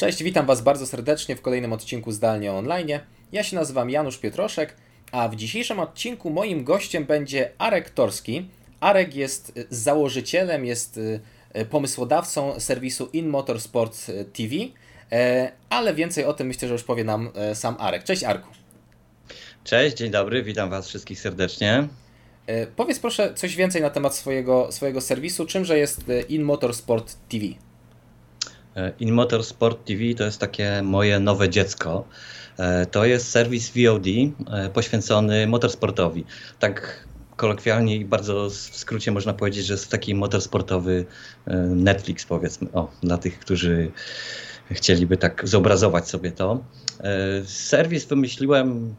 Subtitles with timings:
[0.00, 2.88] Cześć, witam Was bardzo serdecznie w kolejnym odcinku Zdalnie Online.
[3.32, 4.76] Ja się nazywam Janusz Pietroszek,
[5.12, 8.48] a w dzisiejszym odcinku moim gościem będzie Arek Torski.
[8.80, 11.20] Arek jest założycielem, jest y,
[11.70, 14.54] pomysłodawcą serwisu In Motorsport TV,
[15.12, 18.04] e, ale więcej o tym myślę, że już powie nam e, sam Arek.
[18.04, 18.48] Cześć Arku.
[19.64, 21.88] Cześć, dzień dobry, witam Was wszystkich serdecznie.
[22.46, 25.46] E, powiedz proszę coś więcej na temat swojego, swojego serwisu.
[25.46, 27.69] Czymże jest In Motorsport TV?
[29.00, 32.04] In Motorsport TV to jest takie moje nowe dziecko.
[32.90, 34.06] To jest serwis VOD
[34.72, 36.24] poświęcony motorsportowi.
[36.58, 41.04] Tak kolokwialnie i bardzo w skrócie można powiedzieć, że jest taki motorsportowy
[41.68, 43.90] Netflix, powiedzmy, o, dla tych, którzy
[44.70, 46.64] chcieliby tak zobrazować sobie to.
[47.44, 48.94] Serwis wymyśliłem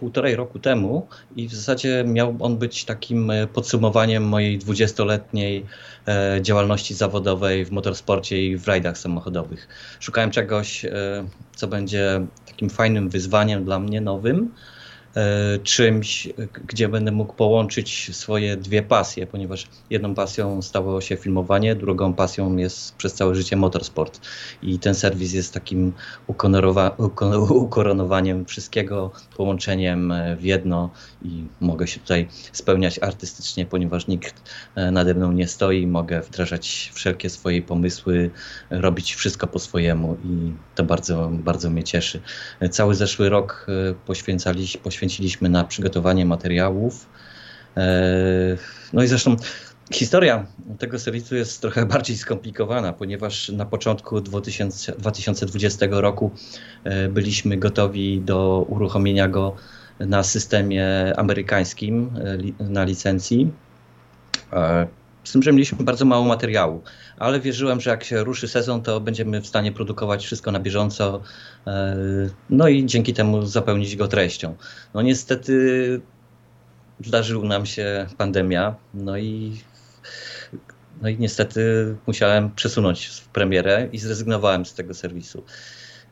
[0.00, 5.66] półtorej roku temu i w zasadzie miał on być takim podsumowaniem mojej dwudziestoletniej
[6.40, 9.68] działalności zawodowej w motorsporcie i w rajdach samochodowych.
[10.00, 10.86] Szukałem czegoś,
[11.56, 14.69] co będzie takim fajnym wyzwaniem dla mnie, nowym, E,
[15.62, 16.28] czymś,
[16.66, 22.56] gdzie będę mógł połączyć swoje dwie pasje, ponieważ jedną pasją stało się filmowanie, drugą pasją
[22.56, 24.20] jest przez całe życie motorsport.
[24.62, 25.92] I ten serwis jest takim
[27.50, 30.90] ukoronowaniem wszystkiego, połączeniem w jedno
[31.22, 36.90] i mogę się tutaj spełniać artystycznie, ponieważ nikt e, nade mną nie stoi, mogę wdrażać
[36.94, 38.30] wszelkie swoje pomysły,
[38.70, 42.20] robić wszystko po swojemu i to bardzo, bardzo mnie cieszy.
[42.60, 43.66] E, cały zeszły rok
[44.06, 47.06] poświęcaliśmy poświęciliśmy na przygotowanie materiałów.
[47.76, 47.90] E,
[48.92, 49.36] no i zresztą
[49.92, 50.46] historia
[50.78, 56.30] tego serwisu jest trochę bardziej skomplikowana, ponieważ na początku 2000, 2020 roku
[56.84, 59.56] e, byliśmy gotowi do uruchomienia go
[60.00, 62.10] na systemie amerykańskim,
[62.60, 63.50] e, na licencji.
[65.24, 66.82] Z tym, że mieliśmy bardzo mało materiału,
[67.18, 71.22] ale wierzyłem, że jak się ruszy sezon, to będziemy w stanie produkować wszystko na bieżąco,
[71.66, 71.96] e,
[72.50, 74.56] no i dzięki temu zapełnić go treścią.
[74.94, 76.00] No niestety
[77.04, 79.60] zdarzył nam się pandemia, no i,
[81.02, 85.42] no i niestety musiałem przesunąć premierę i zrezygnowałem z tego serwisu.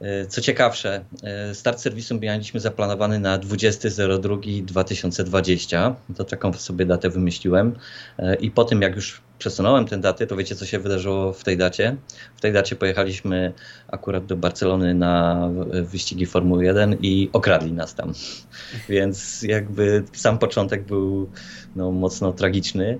[0.00, 5.94] E, co ciekawsze, e, start serwisu mieliśmy zaplanowany na 20.02.2020.
[6.16, 7.74] To taką sobie datę wymyśliłem.
[8.18, 11.44] E, I po tym, jak już przesunąłem tę datę, to wiecie, co się wydarzyło w
[11.44, 11.96] tej dacie?
[12.36, 13.52] W tej dacie pojechaliśmy
[13.88, 15.48] akurat do Barcelony na
[15.82, 18.12] wyścigi Formuły 1 i okradli nas tam.
[18.88, 21.30] Więc jakby sam początek był
[21.76, 22.98] no, mocno tragiczny.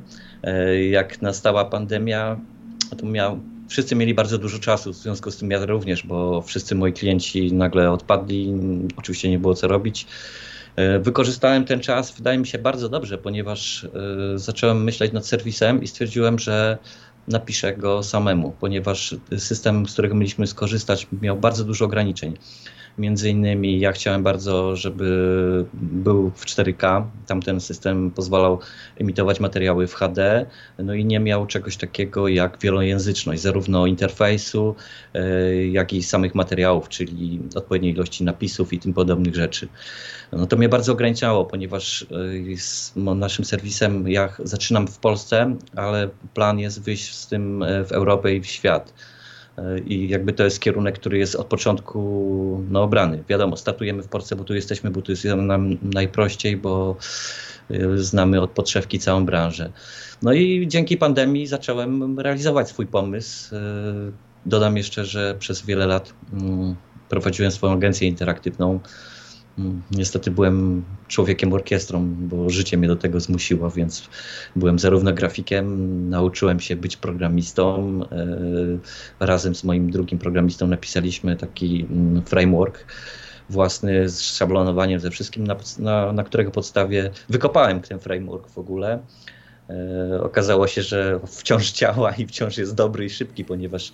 [0.90, 2.40] Jak nastała pandemia,
[2.98, 6.74] to miał wszyscy mieli bardzo dużo czasu, w związku z tym ja również, bo wszyscy
[6.74, 8.54] moi klienci nagle odpadli,
[8.96, 10.06] oczywiście nie było co robić.
[10.76, 13.88] E, wykorzystałem ten czas, wydaje mi się, bardzo dobrze, ponieważ e,
[14.38, 16.78] zacząłem myśleć nad serwisem i stwierdziłem, że
[17.28, 22.36] napiszę go samemu, ponieważ system, z którego mieliśmy skorzystać, miał bardzo dużo ograniczeń.
[22.98, 27.04] Między innymi ja chciałem bardzo, żeby był w 4K.
[27.26, 28.58] Tamten system pozwalał
[28.96, 30.46] emitować materiały w HD,
[30.78, 34.74] no i nie miał czegoś takiego jak wielojęzyczność, zarówno interfejsu,
[35.14, 39.68] e, jak i samych materiałów, czyli odpowiedniej ilości napisów i tym podobnych rzeczy.
[40.32, 46.08] No to mnie bardzo ograniczało, ponieważ e, z naszym serwisem ja zaczynam w Polsce, ale
[46.34, 48.92] plan jest wyjść z tym e, w Europę i w świat.
[49.86, 53.24] I jakby to jest kierunek, który jest od początku no, obrany.
[53.28, 56.96] Wiadomo, startujemy w Polsce, bo tu jesteśmy, bo tu jest nam najprościej, bo
[57.70, 59.72] y, znamy od podszewki całą branżę.
[60.22, 63.54] No i dzięki pandemii zacząłem realizować swój pomysł.
[63.54, 63.58] Y,
[64.46, 66.74] dodam jeszcze, że przez wiele lat mm,
[67.08, 68.80] prowadziłem swoją agencję interaktywną
[69.90, 74.08] Niestety byłem człowiekiem orkiestrą, bo życie mnie do tego zmusiło, więc
[74.56, 78.00] byłem zarówno grafikiem, nauczyłem się być programistą.
[79.20, 82.84] E, razem z moim drugim programistą napisaliśmy taki mm, framework
[83.50, 88.98] własny z szablonowaniem ze wszystkim, na, na, na którego podstawie wykopałem ten framework w ogóle.
[89.70, 93.92] E, okazało się, że wciąż działa i wciąż jest dobry i szybki, ponieważ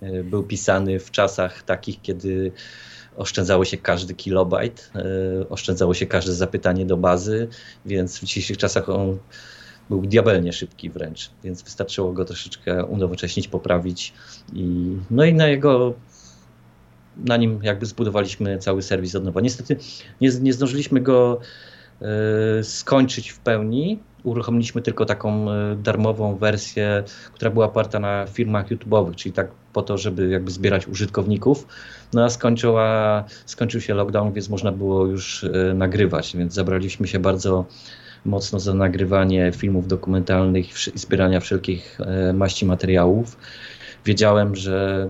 [0.00, 2.52] e, był pisany w czasach takich, kiedy
[3.16, 7.48] oszczędzało się każdy kilobajt, e, oszczędzało się każde zapytanie do bazy,
[7.86, 9.18] więc w dzisiejszych czasach on
[9.90, 14.12] był diabelnie szybki wręcz, więc wystarczyło go troszeczkę unowocześnić, poprawić
[14.52, 15.94] i no i na jego
[17.16, 19.40] na nim jakby zbudowaliśmy cały serwis od nowa.
[19.40, 19.76] Niestety
[20.20, 21.40] nie, nie zdążyliśmy go
[22.60, 23.98] y, skończyć w pełni.
[24.22, 27.02] Uruchomiliśmy tylko taką y, darmową wersję,
[27.32, 31.66] która była oparta na firmach YouTube'owych, czyli tak po to, żeby jakby zbierać użytkowników.
[32.12, 37.18] No a skończyła, skończył się lockdown, więc można było już e, nagrywać, więc zabraliśmy się
[37.18, 37.64] bardzo
[38.24, 43.36] mocno za nagrywanie filmów dokumentalnych i zbierania wszelkich e, maści materiałów.
[44.06, 45.08] Wiedziałem, że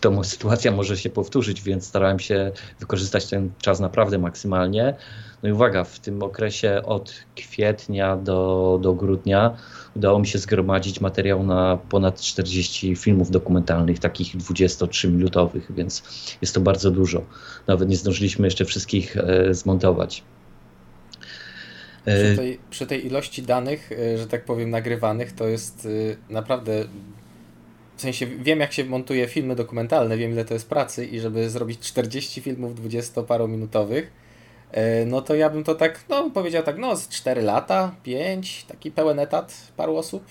[0.00, 4.94] to sytuacja może się powtórzyć, więc starałem się wykorzystać ten czas naprawdę maksymalnie.
[5.42, 9.56] No i uwaga, w tym okresie od kwietnia do, do grudnia
[9.96, 16.02] udało mi się zgromadzić materiał na ponad 40 filmów dokumentalnych, takich 23-minutowych, więc
[16.42, 17.22] jest to bardzo dużo.
[17.66, 20.22] Nawet nie zdążyliśmy jeszcze wszystkich e, zmontować.
[22.04, 25.88] Przy tej, przy tej, ilości danych, e, że tak powiem, nagrywanych, to jest
[26.30, 26.84] e, naprawdę.
[27.96, 31.50] W sensie wiem, jak się montuje filmy dokumentalne, wiem, ile to jest pracy, i żeby
[31.50, 34.29] zrobić 40 filmów 20-parominutowych, E,
[35.06, 38.90] no to ja bym to tak, no powiedział tak, no z 4 lata, 5, taki
[38.90, 40.24] pełen etat paru osób.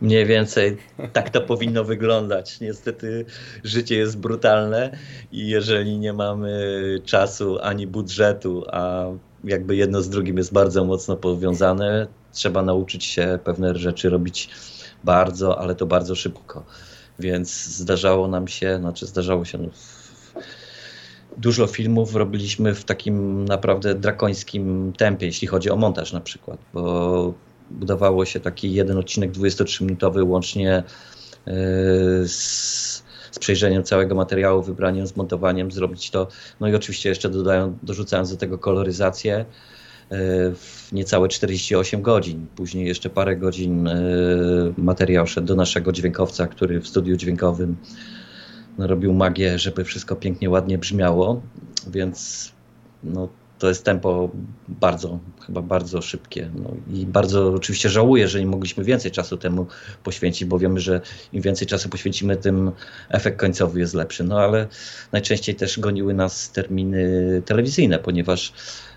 [0.00, 0.76] Mniej więcej
[1.12, 2.60] tak to powinno wyglądać.
[2.60, 3.24] Niestety
[3.64, 4.98] życie jest brutalne
[5.32, 6.60] i jeżeli nie mamy
[7.04, 9.06] czasu ani budżetu, a
[9.44, 14.50] jakby jedno z drugim jest bardzo mocno powiązane, trzeba nauczyć się pewne rzeczy robić
[15.04, 16.64] bardzo, ale to bardzo szybko.
[17.18, 19.68] Więc zdarzało nam się, znaczy zdarzało się, no,
[21.38, 27.34] dużo filmów robiliśmy w takim naprawdę drakońskim tempie, jeśli chodzi o montaż na przykład, bo
[27.70, 30.82] budowało się taki jeden odcinek 23-minutowy łącznie e,
[32.26, 36.28] z, z przejrzeniem całego materiału, wybraniem, zmontowaniem, zrobić to.
[36.60, 39.44] No i oczywiście jeszcze dodają, dorzucając do tego koloryzację e,
[40.54, 42.46] w niecałe 48 godzin.
[42.56, 44.02] Później jeszcze parę godzin e,
[44.78, 47.76] materiał szedł do naszego dźwiękowca, który w studiu dźwiękowym
[48.78, 51.42] robił magię, żeby wszystko pięknie, ładnie brzmiało,
[51.86, 52.48] więc
[53.04, 53.28] no,
[53.58, 54.30] to jest tempo
[54.68, 56.50] bardzo, chyba bardzo szybkie.
[56.54, 59.66] No I bardzo oczywiście żałuję, że nie mogliśmy więcej czasu temu
[60.04, 61.00] poświęcić, bo wiemy, że
[61.32, 62.70] im więcej czasu poświęcimy, tym
[63.08, 64.24] efekt końcowy jest lepszy.
[64.24, 64.66] No ale
[65.12, 68.52] najczęściej też goniły nas terminy telewizyjne, ponieważ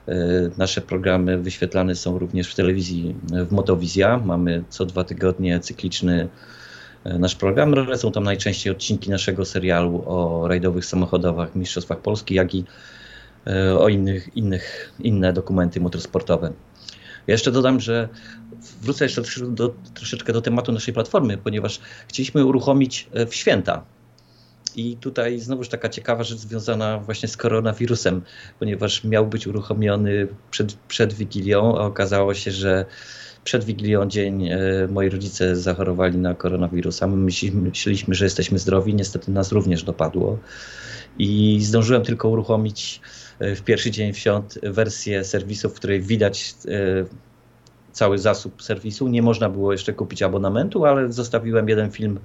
[0.10, 0.14] y,
[0.58, 3.16] nasze programy wyświetlane są również w telewizji
[3.48, 4.22] w Motowizja.
[4.26, 6.61] Mamy co dwa tygodnie cykliczny E,
[7.06, 7.76] nasz program.
[7.98, 12.66] Są tam najczęściej odcinki naszego serialu o rajdowych samochodowach Mistrzostwach Polski, jak i
[13.48, 16.54] e, o innych, innych inne dokumenty motorsportowe.
[17.28, 18.10] Ja jeszcze dodam, że
[18.82, 23.84] wrócę jeszcze do, troszeczkę do tematu naszej platformy, ponieważ chcieliśmy uruchomić e, w święta.
[24.76, 28.22] I tutaj znowuż taka ciekawa rzecz związana właśnie z koronawirusem,
[28.60, 32.86] ponieważ miał być uruchomiony przed, przed Wigilią, a okazało się, że
[33.44, 34.58] przed Wigilią dzień e,
[34.90, 37.08] moi rodzice zachorowali na koronawirusa.
[37.08, 40.38] My myśleliśmy, że jesteśmy zdrowi, niestety nas również dopadło.
[41.20, 43.02] I zdążyłem tylko uruchomić
[43.40, 46.72] e, w pierwszy dzień świąt wersję serwisu, w której widać e,
[47.92, 49.08] cały zasób serwisu.
[49.08, 52.20] Nie można było jeszcze kupić abonamentu, ale zostawiłem jeden film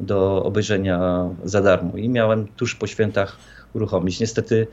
[0.00, 3.36] do obejrzenia za darmo i miałem tuż po świętach
[3.72, 4.20] uruchomić.
[4.20, 4.66] Niestety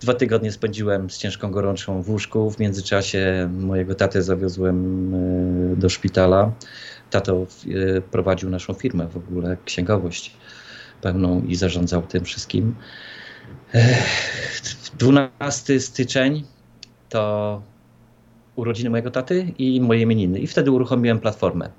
[0.00, 2.50] Dwa tygodnie spędziłem z ciężką gorączką w łóżku.
[2.50, 6.52] W międzyczasie mojego tatę zawiozłem e, do szpitala.
[7.10, 7.46] Tato
[7.96, 10.36] e, prowadził naszą firmę, w ogóle księgowość
[11.02, 12.74] pełną i zarządzał tym wszystkim.
[14.98, 16.44] 12 e, styczeń
[17.08, 17.62] to
[18.56, 20.38] urodziny mojego taty i moje imieniny.
[20.38, 21.70] I wtedy uruchomiłem platformę.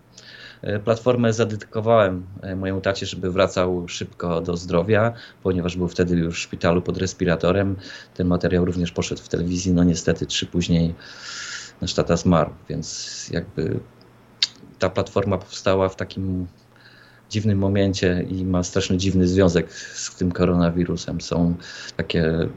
[0.61, 5.13] E, platformę zadedykowałem e, mojemu tacie, żeby wracał szybko do zdrowia,
[5.43, 7.75] ponieważ był wtedy już w szpitalu pod respiratorem.
[8.13, 9.73] Ten materiał również poszedł w telewizji.
[9.73, 10.95] No niestety trzy później
[11.81, 13.79] nasz tata zmarł, więc jakby
[14.79, 16.47] ta platforma powstała w takim
[17.29, 21.21] dziwnym momencie i ma straszny dziwny związek z tym koronawirusem.
[21.21, 21.55] Są
[21.97, 22.49] takie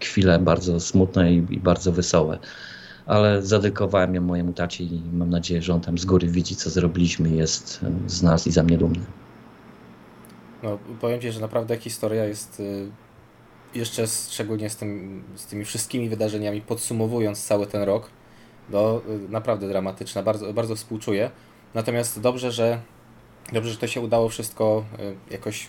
[0.00, 2.38] chwile bardzo smutne i, i bardzo wesołe
[3.10, 6.70] ale zadykowałem ją mojemu tacie i mam nadzieję, że on tam z góry widzi, co
[6.70, 9.04] zrobiliśmy jest z nas i za mnie dumny.
[10.62, 12.90] No, powiem Ci, że naprawdę historia jest y,
[13.74, 18.10] jeszcze szczególnie z, tym, z tymi wszystkimi wydarzeniami, podsumowując cały ten rok,
[18.70, 21.30] no, naprawdę dramatyczna, bardzo, bardzo współczuję.
[21.74, 22.80] Natomiast dobrze, że
[23.52, 24.84] dobrze, że to się udało wszystko
[25.28, 25.68] y, jakoś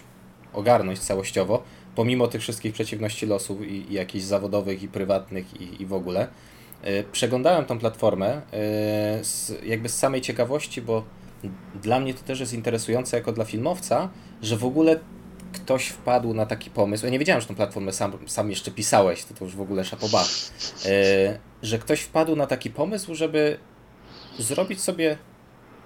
[0.53, 1.63] ogarnąć całościowo,
[1.95, 6.27] pomimo tych wszystkich przeciwności losu i, i jakichś zawodowych, i prywatnych, i, i w ogóle.
[6.84, 8.42] E, przeglądałem tą platformę e,
[9.24, 11.04] z, jakby z samej ciekawości, bo
[11.82, 14.10] dla mnie to też jest interesujące jako dla filmowca,
[14.42, 15.00] że w ogóle
[15.54, 17.06] ktoś wpadł na taki pomysł.
[17.06, 19.86] Ja nie wiedziałem, że tą platformę sam, sam jeszcze pisałeś, to, to już w ogóle
[19.86, 20.24] szapoba.
[20.86, 23.58] E, że ktoś wpadł na taki pomysł, żeby
[24.40, 25.18] zrobić sobie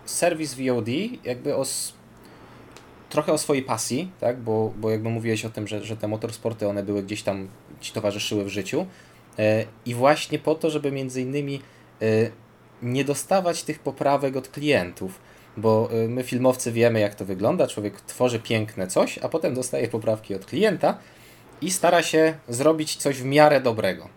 [0.06, 0.88] serwis VOD,
[1.24, 1.66] jakby o,
[3.10, 4.40] trochę o swojej pasji, tak?
[4.40, 7.48] bo, bo jakby mówiłeś o tym, że, że te motorsporty one były gdzieś tam
[7.82, 8.86] ci towarzyszyły w życiu,
[9.86, 11.62] I właśnie po to, żeby między innymi
[12.02, 12.06] e,
[12.82, 15.20] nie dostawać tych poprawek od klientów,
[15.58, 19.88] bo e, my filmowcy wiemy jak to wygląda, człowiek tworzy piękne coś, a potem dostaje
[19.88, 20.98] poprawki od klienta
[21.62, 24.10] i stara się zrobić coś w miarę dobrego.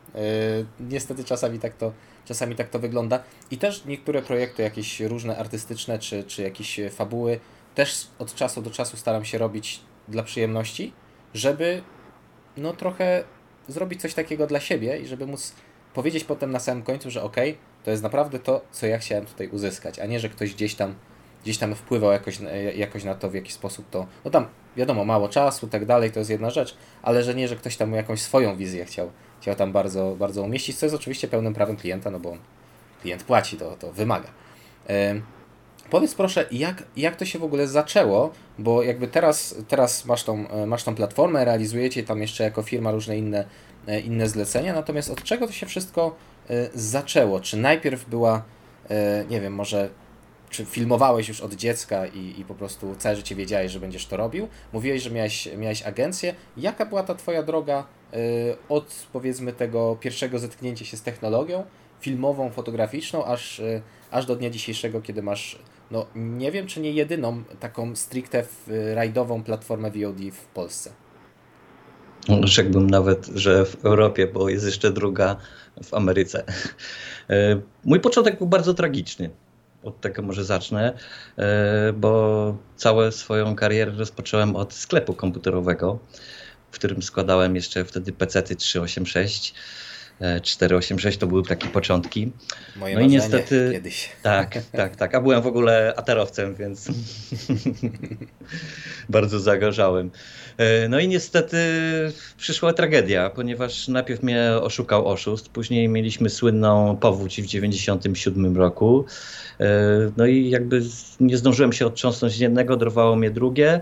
[0.81, 1.93] Niestety czasami tak to,
[2.25, 7.41] czasami tak to wygląda i też niektóre projekty jakieś różne artystyczne czy, czy jakieś fabuły
[7.75, 10.93] też od czasu do czasu staram się robić dla przyjemności,
[11.35, 11.83] żeby
[12.57, 13.25] no trochę
[13.69, 15.55] zrobić coś takiego dla siebie i żeby móc
[15.95, 19.27] powiedzieć potem na samym końcu, że okej, okay, to jest naprawdę to, co ja chciałem
[19.27, 20.95] tutaj uzyskać, a nie, że ktoś gdzieś tam
[21.43, 22.39] gdzieś tam wpływał jakoś,
[22.77, 24.07] jakoś na to, w jaki sposób to.
[24.25, 24.47] No tam
[24.77, 27.93] wiadomo, mało czasu, tak dalej, to jest jedna rzecz, ale że nie, że ktoś tam
[27.93, 29.11] jakąś swoją wizję chciał,
[29.41, 32.37] chciał tam bardzo, bardzo umieścić, co jest oczywiście pełnym prawem klienta, no bo
[33.03, 34.29] klient płaci, to, to wymaga.
[35.91, 40.49] Powiedz proszę, jak, jak to się w ogóle zaczęło, bo jakby teraz, teraz masz, tą,
[40.49, 43.45] e, masz tą platformę, realizujecie tam jeszcze jako firma różne inne,
[43.87, 46.17] e, inne zlecenia, natomiast od czego to się wszystko
[46.51, 47.41] e, zaczęło?
[47.41, 48.43] Czy najpierw była,
[49.31, 49.89] nie wiem, może
[50.51, 54.17] czy filmowałeś już od dziecka i, i po prostu całe życie wiedziałeś, że będziesz to
[54.17, 54.49] robił?
[54.73, 56.35] Mówiłeś, że miałeś, miałeś agencję.
[56.57, 57.87] Jaka była ta Twoja droga
[58.69, 61.65] od powiedzmy tego pierwszego zetknięcia się z technologią
[62.01, 63.63] filmową, fotograficzną, aż,
[64.11, 65.59] aż do dnia dzisiejszego, kiedy masz
[65.91, 68.45] no nie wiem, czy nie jedyną taką stricte
[68.95, 70.91] rajdową platformę VOD w Polsce.
[72.43, 75.37] Rzekłbym nawet, że w Europie, bo jest jeszcze druga
[75.85, 76.45] w Ameryce.
[77.31, 79.31] E, mój początek był bardzo tragiczny.
[79.83, 80.99] Od tego może zacznę,
[81.39, 85.99] e, bo całą swoją karierę rozpocząłem od sklepu komputerowego,
[86.71, 89.55] w którym składałem jeszcze wtedy PC-ty 386
[90.43, 92.33] 486 to były takie początki.
[92.77, 94.09] Moje no i niestety kiedyś.
[94.23, 95.15] Tak, tak, tak.
[95.15, 96.89] A byłem w ogóle aterowcem, więc
[99.09, 100.11] bardzo zagorzałem.
[100.57, 101.59] E, no i niestety
[102.37, 109.05] przyszła tragedia, ponieważ najpierw mnie oszukał oszust, później mieliśmy słynną powódź w 97 roku.
[109.61, 109.67] E,
[110.17, 110.83] no i jakby
[111.21, 113.81] nie zdążyłem się otrząsnąć jednego, dorwało mnie drugie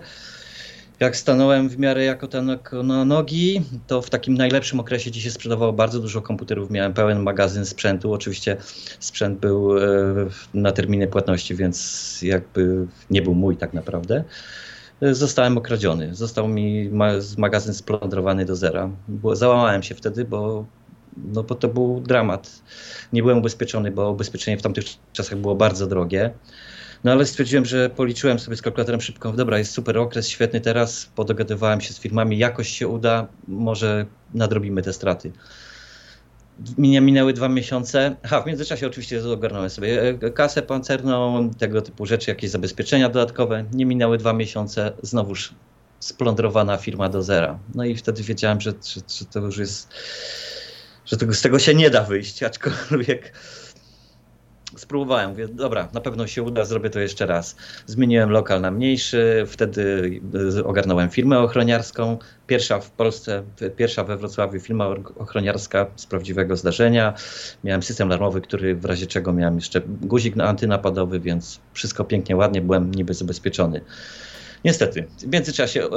[1.01, 5.31] jak stanąłem w miarę jako ten na nogi, to w takim najlepszym okresie gdzie się
[5.31, 6.71] sprzedawało bardzo dużo komputerów.
[6.71, 8.13] Miałem pełen magazyn sprzętu.
[8.13, 8.57] Oczywiście
[9.01, 9.83] sprzęt był e,
[10.55, 14.25] na terminy płatności, więc jakby nie był mój tak naprawdę.
[15.03, 16.15] E, zostałem okradziony.
[16.15, 16.91] Został mi
[17.39, 18.91] magazyn splądrowany do zera.
[19.33, 20.67] Załamałem się wtedy, bo,
[21.17, 22.63] no, bo to był dramat.
[23.13, 26.31] Nie byłem ubezpieczony, bo ubezpieczenie w tamtych czasach było bardzo drogie.
[27.05, 31.07] No ale stwierdziłem, że policzyłem sobie z kalkulatorem szybko, dobra, jest super okres, świetny teraz,
[31.15, 35.33] podogadywałem się z firmami, jakoś się uda, może nadrobimy te straty.
[36.79, 38.17] Minęły dwa miesiące.
[38.23, 43.65] Aha, w międzyczasie oczywiście ogarnąłem sobie e, kasę pancerną, tego typu rzeczy, jakieś zabezpieczenia dodatkowe.
[43.73, 45.55] Nie minęły dwa miesiące, znowuż
[46.01, 47.59] splądrowana firma do zera.
[47.75, 49.95] No i wtedy wiedziałem, że, że, że to już jest,
[51.07, 53.33] że tego, z tego się nie da wyjść, aczkolwiek
[54.77, 57.57] spróbowałem, mówię, dobra, na pewno się uda, zrobię to jeszcze raz.
[57.87, 60.11] Zmieniłem lokal na mniejszy, wtedy
[60.59, 63.43] e, ogarnąłem firmę ochroniarską, pierwsza w Polsce,
[63.77, 67.15] pierwsza we Wrocławiu firma ochroniarska z prawdziwego zdarzenia.
[67.65, 72.61] Miałem system alarmowy, który w razie czego miałem jeszcze guzik antynapadowy, więc wszystko pięknie, ładnie,
[72.61, 73.81] byłem niby zabezpieczony.
[74.65, 75.89] Niestety, w międzyczasie e,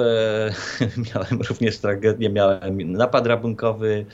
[1.13, 4.05] miałem również tragedię, miałem napad rabunkowy,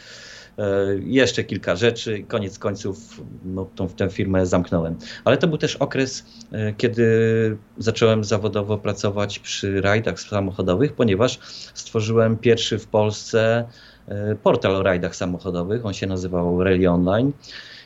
[1.00, 2.24] jeszcze kilka rzeczy.
[2.28, 4.96] Koniec końców no, tą, tę firmę zamknąłem.
[5.26, 11.40] Ale to był też okres, e, kiedy zacząłem zawodowo pracować przy rajdach samochodowych, ponieważ
[11.74, 13.66] stworzyłem pierwszy w Polsce
[14.08, 15.86] e, portal o rajdach samochodowych.
[15.86, 17.32] On się nazywał Rally Online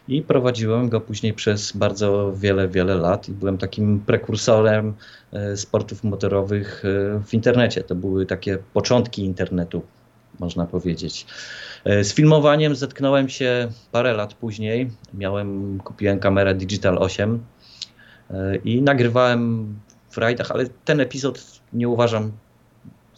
[0.07, 4.93] i prowadziłem go później przez bardzo wiele, wiele lat i byłem takim prekursorem
[5.55, 6.83] sportów motorowych
[7.25, 7.83] w internecie.
[7.83, 9.81] To były takie początki internetu,
[10.39, 11.25] można powiedzieć.
[11.85, 14.91] E, z filmowaniem zetknąłem się parę lat później.
[15.13, 17.43] Miałem, kupiłem kamerę Digital 8
[18.29, 19.73] e, i nagrywałem
[20.09, 22.31] w rajdach, ale ten epizod nie uważam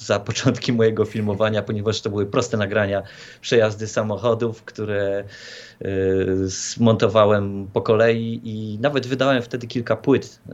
[0.06, 3.04] za początki mojego filmowania, ponieważ to były proste nagrania,
[3.42, 5.24] przejazdy samochodów, które
[5.82, 5.88] y,
[6.50, 10.54] zmontowałem po kolei i nawet wydałem wtedy kilka płyt y,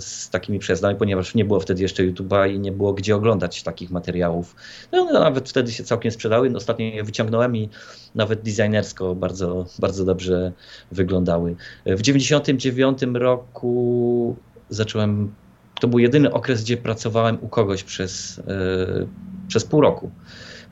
[0.00, 3.90] z takimi przejazdami, ponieważ nie było wtedy jeszcze YouTube'a i nie było gdzie oglądać takich
[3.90, 4.56] materiałów.
[4.92, 6.52] No, no, nawet wtedy się całkiem sprzedały.
[6.56, 7.68] Ostatnio je wyciągnąłem i
[8.14, 10.52] nawet designersko bardzo, bardzo dobrze
[10.92, 11.56] wyglądały.
[11.86, 14.36] W 1999 roku
[14.68, 15.34] zacząłem
[15.84, 19.06] to był jedyny okres, gdzie pracowałem u kogoś przez, yy,
[19.48, 20.10] przez pół roku.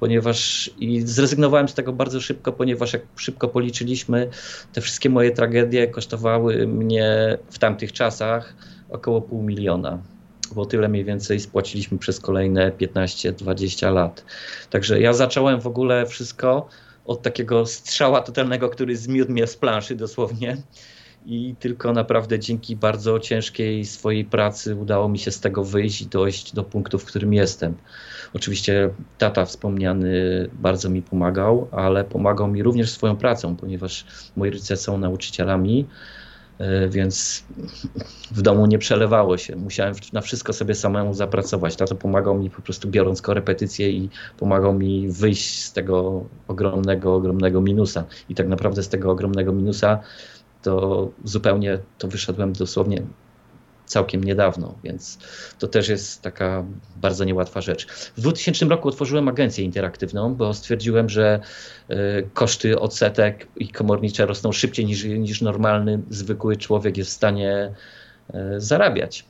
[0.00, 4.28] Ponieważ i zrezygnowałem z tego bardzo szybko, ponieważ jak szybko policzyliśmy,
[4.73, 8.54] te wszystkie moje tragedie kosztowały mnie w tamtych czasach
[8.90, 9.99] około pół miliona
[10.54, 14.25] bo tyle mniej więcej spłaciliśmy przez kolejne 15-20 lat.
[14.71, 16.69] Także ja zacząłem w ogóle wszystko
[17.04, 20.57] od takiego strzała totalnego, który zmiótł mnie z planszy dosłownie
[21.26, 26.07] i tylko naprawdę dzięki bardzo ciężkiej swojej pracy udało mi się z tego wyjść i
[26.07, 27.75] dojść do punktu, w którym jestem.
[28.35, 30.12] Oczywiście tata wspomniany
[30.52, 34.05] bardzo mi pomagał, ale pomagał mi również swoją pracą, ponieważ
[34.37, 35.87] moi rodzice są nauczycielami
[36.59, 37.45] e, więc
[38.31, 39.57] w domu nie przelewało się.
[39.57, 41.76] Musiałem na wszystko sobie samemu zapracować.
[41.76, 47.61] Tato pomagał mi po prostu biorąc korepetycje i pomagał mi wyjść z tego ogromnego, ogromnego
[47.61, 48.05] minusa.
[48.29, 49.99] I tak naprawdę z tego ogromnego minusa
[50.62, 53.02] to zupełnie to wyszedłem dosłownie
[53.87, 55.19] całkiem niedawno, więc
[55.59, 56.64] to też jest taka
[56.97, 57.87] bardzo niełatwa rzecz.
[58.16, 61.40] W 2000 roku otworzyłem agencję interaktywną, bo stwierdziłem, że
[61.90, 61.95] y,
[62.35, 67.73] koszty odsetek i komornicze rosną szybciej niż, niż normalny, zwykły człowiek jest w stanie
[68.31, 69.25] y, zarabiać.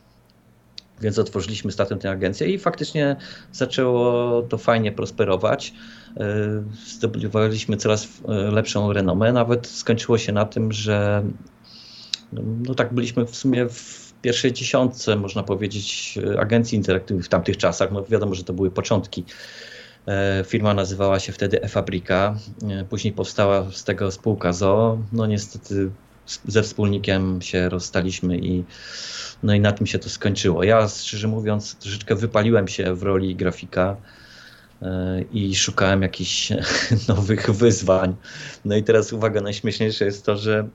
[1.01, 3.17] Więc otworzyliśmy statem tę agencję i faktycznie
[3.53, 5.73] zaczęło to fajnie prosperować.
[6.17, 6.23] Y,
[6.87, 9.33] zdobywaliśmy coraz lepszą renomę.
[9.33, 11.23] Nawet skończyło się na tym, że
[12.67, 17.93] no tak byliśmy w sumie w pierwszej dziesiątce, można powiedzieć, agencji interaktywnych w tamtych czasach.
[17.93, 19.25] No wiadomo, że to były początki.
[20.07, 22.37] E, firma nazywała się wtedy e-Fabryka.
[22.71, 24.99] E, później powstała z tego spółka ZO.
[25.13, 25.91] No niestety
[26.47, 28.65] ze wspólnikiem się rozstaliśmy i,
[29.43, 30.65] no i na tym się to skończyło.
[30.65, 34.22] Ja szczerze mówiąc troszeczkę wypaliłem się w roli grafika e,
[35.33, 36.53] i szukałem jakichś
[37.09, 38.17] nowych wyzwań.
[38.65, 40.69] No i teraz uwaga, najśmieszniejsze jest to, że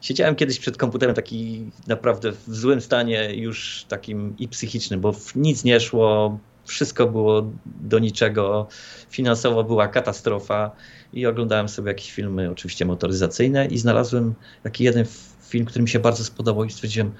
[0.00, 5.64] siedziałem kiedyś przed komputerem taki naprawdę w złym stanie już takim i psychicznym, bo nic
[5.64, 8.68] nie szło, wszystko było do niczego,
[9.10, 10.70] finansowo była katastrofa
[11.12, 15.04] i oglądałem sobie jakieś filmy, oczywiście motoryzacyjne i znalazłem taki jeden
[15.48, 17.12] film, który mi się bardzo spodobał i stwierdziłem,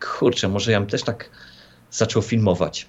[0.00, 1.30] kurczę, może ja bym też tak
[1.90, 2.86] zaczął filmować.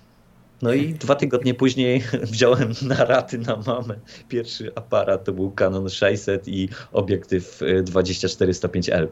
[0.62, 3.96] No i dwa tygodnie później wziąłem na raty na mamę
[4.30, 9.08] pierwszy aparat, to był Canon 600 i obiektyw 24-105L.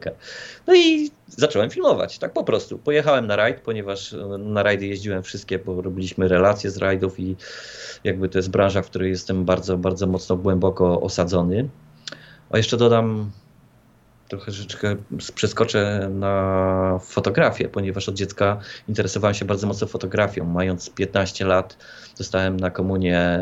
[0.66, 2.78] No i zacząłem filmować, tak po prostu.
[2.78, 7.36] Pojechałem na rajd, ponieważ na rajdy jeździłem wszystkie, bo robiliśmy relacje z rajdów i
[8.04, 11.68] jakby to jest branża, w której jestem bardzo, bardzo mocno głęboko osadzony.
[12.50, 13.30] A jeszcze dodam
[14.28, 14.96] troszeczkę
[15.34, 20.44] przeskoczę na fotografię, ponieważ od dziecka interesowałem się bardzo mocno fotografią.
[20.44, 21.76] Mając 15 lat
[22.18, 23.40] dostałem na komunie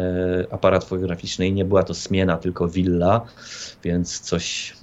[0.51, 3.21] aparat fotograficzny i nie była to smiena, tylko willa,
[3.85, 4.75] więc coś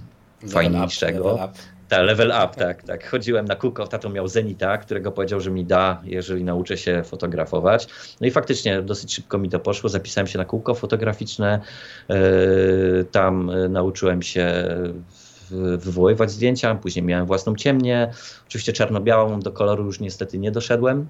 [0.42, 1.34] level fajniejszego.
[1.34, 1.60] Up, level up.
[1.90, 3.10] Ta, level up, tak, tak.
[3.10, 7.88] Chodziłem na kółko, tato miał Zenita, którego powiedział, że mi da, jeżeli nauczę się fotografować.
[8.22, 9.90] No i faktycznie dosyć szybko mi to poszło.
[9.90, 11.60] Zapisałem się na kółko fotograficzne.
[12.10, 14.66] Yy, tam nauczyłem się
[15.78, 18.14] wywoływać zdjęcia, później miałem własną ciemnię,
[18.48, 21.08] oczywiście czarno-białą, do koloru już niestety nie doszedłem.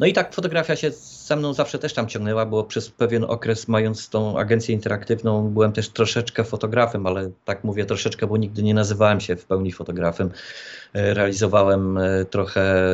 [0.00, 0.90] No i tak fotografia się
[1.26, 5.72] ze mną zawsze też tam ciągnęła, bo przez pewien okres mając tą agencję interaktywną byłem
[5.72, 10.30] też troszeczkę fotografem, ale tak mówię troszeczkę, bo nigdy nie nazywałem się w pełni fotografem.
[10.94, 12.84] E, realizowałem e, trochę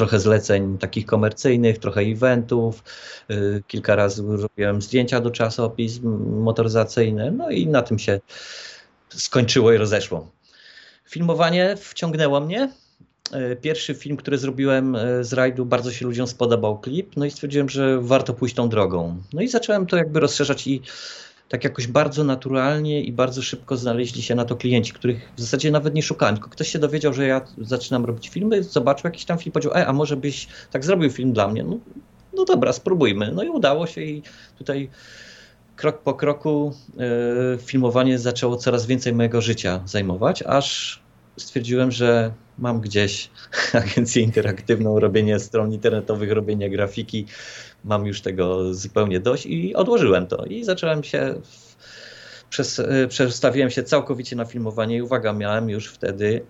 [0.00, 2.84] trochę zleceń takich komercyjnych, trochę eventów.
[3.30, 6.08] Y, kilka razy robiłem zdjęcia do czasopism
[6.42, 8.20] motoryzacyjne, no i na tym się
[9.08, 10.30] skończyło i rozeszło.
[11.04, 12.70] Filmowanie wciągnęło mnie.
[13.52, 17.30] Y, pierwszy film, który zrobiłem y, z rajdu, bardzo się ludziom spodobał klip, no i
[17.30, 19.22] stwierdziłem, że warto pójść tą drogą.
[19.32, 20.82] No i zacząłem to jakby rozszerzać i
[21.50, 25.70] tak jakoś bardzo naturalnie i bardzo szybko znaleźli się na to klienci, których w zasadzie
[25.70, 29.38] nawet nie szukałem, tylko ktoś się dowiedział, że ja zaczynam robić filmy, zobaczył jakiś tam
[29.38, 31.64] film, powiedział, e, a może byś tak zrobił film dla mnie?
[31.64, 31.78] No,
[32.32, 33.32] no dobra, spróbujmy.
[33.32, 34.22] No i udało się i
[34.58, 34.90] tutaj
[35.76, 36.72] krok po kroku
[37.54, 41.00] y, filmowanie zaczęło coraz więcej mojego życia zajmować, aż
[41.36, 43.30] stwierdziłem, że mam gdzieś
[43.72, 47.26] agencję interaktywną, robienie stron internetowych, robienie grafiki.
[47.84, 50.44] Mam już tego zupełnie dość i odłożyłem to.
[50.44, 51.34] I zacząłem się,
[52.50, 56.42] przez, e, przestawiłem się całkowicie na filmowanie i uwaga, miałem już wtedy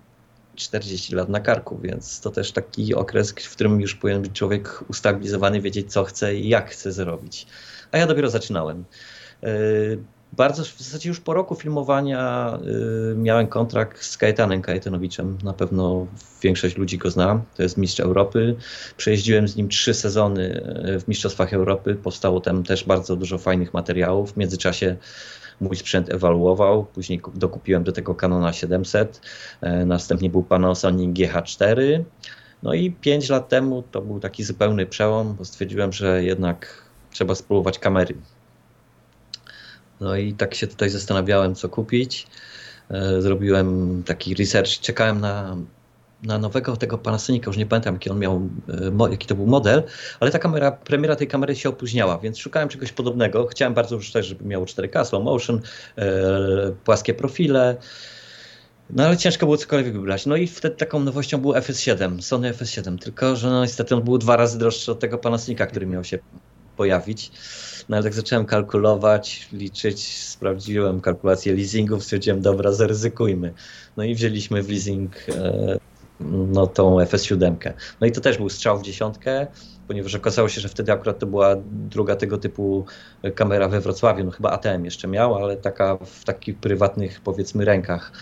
[0.56, 4.84] 40 lat na karku, więc to też taki okres, w którym już powinien być człowiek
[4.88, 7.46] ustabilizowany, wiedzieć co chce i jak chce zrobić.
[7.92, 8.84] A ja dopiero zaczynałem.
[10.32, 12.58] E, bardzo, w zasadzie już po roku filmowania
[13.12, 15.38] y, miałem kontrakt z Kajetanem Kajetanowiczem.
[15.42, 16.06] Na pewno
[16.42, 17.40] większość ludzi go zna.
[17.56, 18.56] To jest mistrz Europy.
[18.96, 20.62] Przejeździłem z nim trzy sezony
[20.96, 21.94] y, w Mistrzostwach Europy.
[21.94, 24.32] Powstało tam też bardzo dużo fajnych materiałów.
[24.32, 24.96] W międzyczasie
[25.60, 26.84] mój sprzęt ewaluował.
[26.84, 29.20] Później dokupiłem do tego Canona 700.
[29.62, 32.02] Y, następnie był Panasonic GH4.
[32.62, 37.34] No i pięć lat temu to był taki zupełny przełom, bo stwierdziłem, że jednak trzeba
[37.34, 38.14] spróbować kamery
[40.00, 42.26] no i tak się tutaj zastanawiałem, co kupić.
[42.90, 45.56] E, zrobiłem taki research, czekałem na,
[46.22, 48.48] na nowego tego Panasonica, już nie pamiętam jaki on miał,
[49.08, 49.82] e, jaki to był model,
[50.20, 53.46] ale ta kamera, premiera tej kamery się opóźniała, więc szukałem czegoś podobnego.
[53.46, 55.60] Chciałem bardzo już też, żeby miało 4K, slow motion,
[55.98, 56.10] e,
[56.84, 57.76] płaskie profile.
[58.90, 60.26] No ale ciężko było cokolwiek wybrać.
[60.26, 64.18] No i wtedy taką nowością był FS7, Sony FS7, tylko że no niestety on był
[64.18, 66.18] dwa razy droższy od tego Panasonica, który miał się
[66.76, 67.32] pojawić.
[67.90, 73.52] No ale tak zacząłem kalkulować, liczyć, sprawdziłem kalkulację leasingów, stwierdziłem, dobra, zaryzykujmy.
[73.96, 75.78] No i wzięliśmy w leasing e,
[76.30, 77.72] no, tą FS7.
[78.00, 79.46] No i to też był strzał w dziesiątkę,
[79.88, 81.56] ponieważ okazało się, że wtedy akurat to była
[81.90, 82.84] druga tego typu
[83.34, 84.24] kamera we Wrocławiu.
[84.24, 88.12] No chyba ATM jeszcze miał, ale taka w takich prywatnych powiedzmy rękach.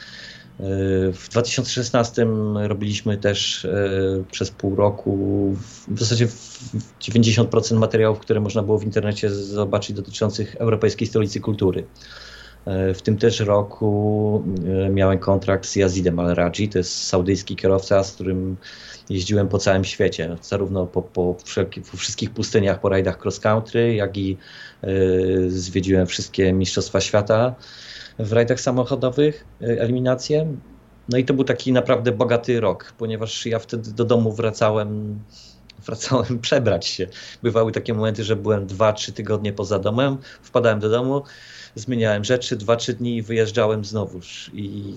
[1.12, 3.70] W 2016 robiliśmy też e,
[4.30, 5.54] przez pół roku
[5.88, 6.28] w zasadzie
[7.00, 11.84] 90% materiałów, które można było w internecie zobaczyć dotyczących Europejskiej Stolicy Kultury.
[12.66, 14.44] E, w tym też roku
[14.86, 18.56] e, miałem kontrakt z Yazidem Al-Raji, to jest saudyjski kierowca, z którym
[19.10, 21.36] jeździłem po całym świecie, zarówno po, po,
[21.90, 24.36] po wszystkich pustyniach, po rajdach cross country, jak i
[25.48, 27.54] zwiedziłem wszystkie mistrzostwa świata
[28.18, 30.56] w rajdach samochodowych, e, eliminację.
[31.08, 35.18] No i to był taki naprawdę bogaty rok, ponieważ ja wtedy do domu wracałem,
[35.86, 37.06] wracałem przebrać się.
[37.42, 41.22] Bywały takie momenty, że byłem 2-3 tygodnie poza domem, wpadałem do domu,
[41.78, 44.50] zmieniałem rzeczy, 2-3 dni i wyjeżdżałem znowuż.
[44.54, 44.94] I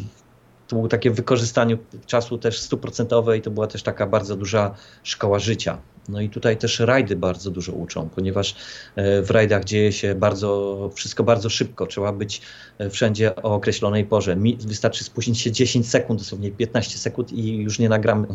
[0.68, 5.40] to było takie wykorzystanie czasu też stuprocentowe i to była też taka bardzo duża szkoła
[5.40, 5.78] życia.
[6.10, 8.56] No i tutaj też rajdy bardzo dużo uczą, ponieważ
[8.96, 11.88] e, w rajdach dzieje się bardzo, wszystko bardzo szybko.
[11.88, 12.42] Trzeba być
[12.78, 14.36] e, wszędzie o określonej porze.
[14.36, 18.28] Mi wystarczy spóźnić się 10 sekund, dosłownie 15 sekund i już nie nagramy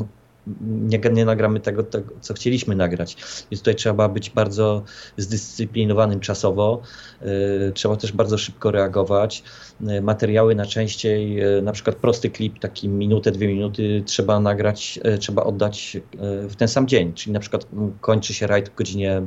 [0.61, 3.17] nie, nie nagramy tego, tego, co chcieliśmy nagrać.
[3.51, 4.83] Więc tutaj trzeba być bardzo
[5.17, 6.83] zdyscyplinowanym czasowo.
[7.69, 9.43] Y, trzeba też bardzo szybko reagować.
[9.81, 15.01] Y, materiały na częściej, y, na przykład prosty klip, taki minutę, dwie minuty, trzeba nagrać,
[15.21, 15.97] trzeba oddać
[16.49, 17.13] w ten sam dzień.
[17.13, 19.23] Czyli na przykład mm, kończy się rajd o godzinie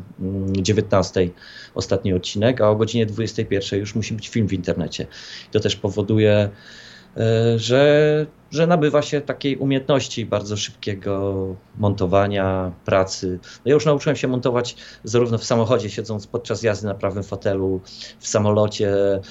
[0.52, 1.34] 19 mm,
[1.76, 5.08] ostatni odcinek, a o godzinie 21 już musi być film w internecie.
[5.52, 6.50] To też powoduje
[7.56, 11.36] że, że nabywa się takiej umiejętności bardzo szybkiego
[11.78, 13.40] montowania, pracy.
[13.44, 17.82] No ja już nauczyłem się montować zarówno w samochodzie, siedząc podczas jazdy na prawym fotelu,
[18.20, 19.22] w samolocie, e,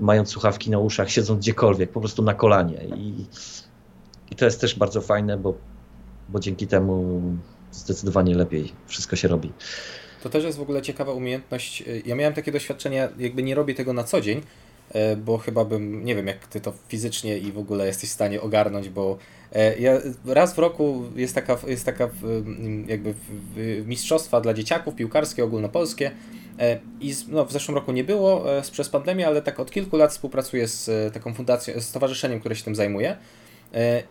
[0.00, 2.84] mając słuchawki na uszach, siedząc gdziekolwiek, po prostu na kolanie.
[2.96, 3.26] I,
[4.30, 5.54] i to jest też bardzo fajne, bo,
[6.28, 7.22] bo dzięki temu
[7.72, 9.52] zdecydowanie lepiej wszystko się robi.
[10.22, 11.84] To też jest w ogóle ciekawa umiejętność.
[12.06, 14.63] Ja miałem takie doświadczenie, jakby nie robię tego na co dzień, E,
[15.16, 18.40] bo chyba bym, nie wiem jak ty to fizycznie i w ogóle jesteś w stanie
[18.40, 19.18] ogarnąć, bo
[19.52, 22.10] e, ja, raz w roku jest taka, jest taka
[22.86, 23.14] jakby
[23.86, 26.10] mistrzostwa dla dzieciaków, piłkarskie, ogólnopolskie
[26.58, 30.10] e, i no, w zeszłym roku nie było przez pandemię, ale tak od kilku lat
[30.10, 33.16] współpracuję z taką fundacją, z stowarzyszeniem, które się tym zajmuje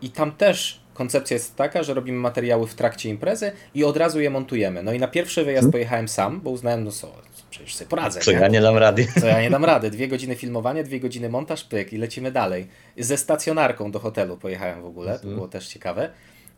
[0.01, 4.21] i tam też koncepcja jest taka, że robimy materiały w trakcie imprezy i od razu
[4.21, 4.83] je montujemy.
[4.83, 5.71] No i na pierwszy wyjazd hmm?
[5.71, 7.11] pojechałem sam, bo uznałem, no co,
[7.57, 8.19] przecież sobie poradzę.
[8.19, 8.37] Co nie?
[8.37, 9.07] ja nie dam rady.
[9.19, 9.91] Co ja nie dam rady.
[9.91, 12.67] Dwie godziny filmowanie, dwie godziny montaż, pyk i lecimy dalej.
[12.97, 15.35] Ze stacjonarką do hotelu pojechałem w ogóle, to mhm.
[15.35, 16.09] było też ciekawe.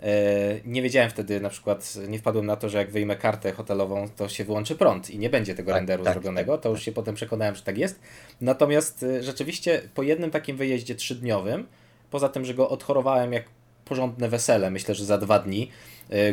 [0.03, 4.10] E, nie wiedziałem wtedy, na przykład nie wpadłem na to, że jak wyjmę kartę hotelową,
[4.15, 6.51] to się wyłączy prąd i nie będzie tego tak, renderu tak, zrobionego.
[6.51, 7.99] Tak, to już się potem przekonałem, że tak jest.
[8.41, 11.67] Natomiast e, rzeczywiście po jednym takim wyjeździe trzydniowym,
[12.12, 13.43] poza tym, że go odchorowałem jak
[13.86, 15.71] porządne wesele, myślę, że za dwa dni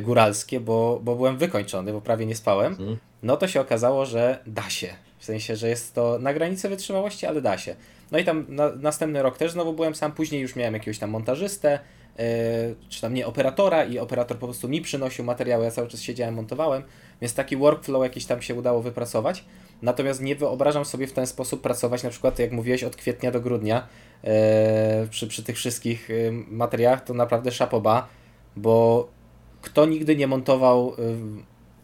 [0.01, 2.97] góralskie, bo, bo byłem wykończony, bo prawie nie spałem, mhm.
[3.23, 4.89] no to się okazało, że da się.
[5.19, 7.77] W sensie, że jest to na granicy wytrzymałości, ale da się.
[8.13, 11.11] No i tam na, następny rok też znowu byłem sam, później już miałem jakiegoś tam
[11.11, 11.79] montażystę,
[12.19, 12.25] yy,
[12.89, 16.35] czy tam nie operatora i operator po prostu mi przynosił materiały, ja cały czas siedziałem,
[16.35, 16.83] montowałem,
[17.21, 19.45] więc taki workflow jakiś tam się udało wypracować.
[19.83, 23.41] Natomiast nie wyobrażam sobie w ten sposób pracować, na przykład jak mówiłeś, od kwietnia do
[23.41, 23.87] grudnia
[24.23, 24.31] yy,
[25.11, 26.09] przy, przy tych wszystkich
[26.49, 28.09] materiałach, to naprawdę szapoba,
[28.57, 29.09] bo
[29.63, 30.97] kto nigdy nie montował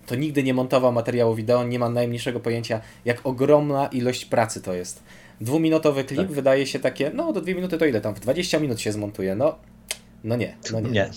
[0.09, 4.75] to nigdy nie montował materiału wideo, nie ma najmniejszego pojęcia, jak ogromna ilość pracy to
[4.75, 5.03] jest.
[5.41, 6.33] Dwuminutowy klip tak.
[6.33, 9.35] wydaje się takie, no do dwie minuty to ile tam, w 20 minut się zmontuje,
[9.35, 9.59] no,
[10.25, 10.91] no nie, no nie.
[10.91, 11.11] nie.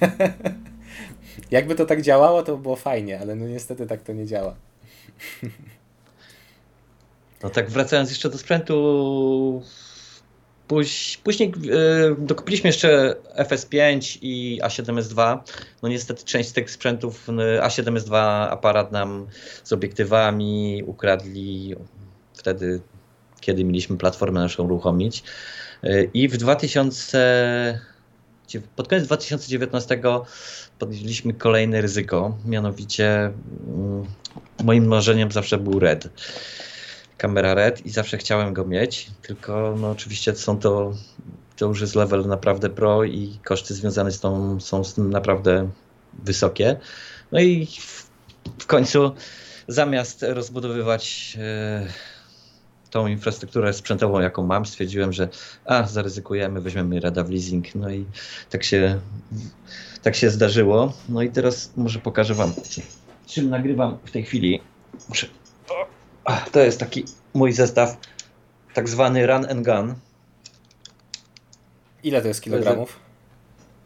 [1.50, 4.54] Jakby to tak działało, to by było fajnie, ale no niestety tak to nie działa.
[7.42, 9.62] No tak wracając jeszcze do sprzętu,
[11.22, 15.38] Później e, dokupiliśmy jeszcze FS5 i A7S2.
[15.82, 17.28] No niestety część z tych sprzętów
[17.60, 18.16] A7S2
[18.50, 19.26] aparat nam
[19.64, 21.74] z obiektywami ukradli
[22.34, 22.80] wtedy,
[23.40, 25.22] kiedy mieliśmy platformę naszą uruchomić.
[25.82, 27.80] E, I w 2000
[28.76, 30.00] pod koniec 2019
[30.78, 33.32] podjęliśmy kolejne ryzyko, mianowicie
[33.68, 34.06] mm,
[34.64, 36.08] moim marzeniem zawsze był RED
[37.22, 40.92] kamera RED i zawsze chciałem go mieć, tylko no oczywiście są to,
[41.56, 45.68] to już jest level naprawdę pro i koszty związane z tą są naprawdę
[46.24, 46.76] wysokie.
[47.32, 48.10] No i w,
[48.58, 49.12] w końcu
[49.68, 51.86] zamiast rozbudowywać e,
[52.90, 55.28] tą infrastrukturę sprzętową, jaką mam, stwierdziłem, że
[55.64, 57.74] a, zaryzykujemy, weźmiemy Reda w leasing.
[57.74, 58.04] No i
[58.50, 59.00] tak się,
[60.02, 60.92] tak się zdarzyło.
[61.08, 62.52] No i teraz może pokażę Wam,
[63.26, 64.60] czym nagrywam w tej chwili.
[65.08, 65.26] Muszę
[66.52, 67.04] to jest taki
[67.34, 67.96] mój zestaw,
[68.74, 69.94] tak zwany run and gun.
[72.04, 73.00] Ile to jest kilogramów?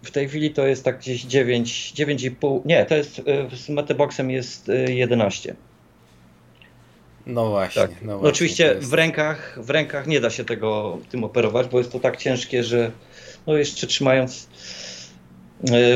[0.02, 2.60] W tej chwili to jest tak gdzieś 9, 9,5.
[2.64, 3.22] Nie, to jest y,
[3.56, 5.50] z Mateboxem jest 11.
[5.50, 5.56] Y,
[7.26, 7.82] no właśnie.
[7.82, 7.90] Tak.
[7.90, 11.78] No, no właśnie, oczywiście w rękach, w rękach nie da się tego tym operować, bo
[11.78, 12.90] jest to tak ciężkie, że
[13.46, 14.48] no jeszcze trzymając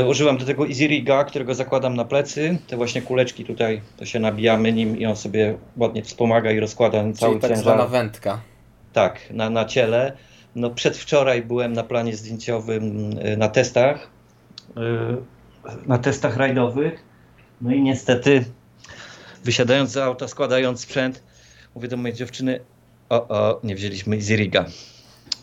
[0.08, 2.58] używam do tego Easy Riga, którego zakładam na plecy.
[2.66, 7.02] Te właśnie kuleczki tutaj, to się nabijamy nim i on sobie ładnie wspomaga i rozkłada
[7.02, 7.64] Czyli cały tak ciężar.
[7.64, 8.40] zwana wędka.
[8.92, 10.12] Tak, na, na ciele.
[10.56, 14.10] No przedwczoraj byłem na planie zdjęciowym yy, na testach,
[14.76, 15.16] yy,
[15.86, 17.04] na testach rajdowych.
[17.60, 18.44] No i niestety
[19.44, 21.22] wysiadając z auta, składając sprzęt,
[21.74, 22.60] mówię do mojej dziewczyny,
[23.08, 24.64] o, o, nie wzięliśmy Easy Riga.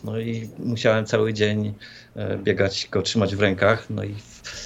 [0.04, 1.72] No i musiałem cały dzień e,
[2.44, 3.90] biegać, go trzymać w rękach.
[3.90, 4.14] No i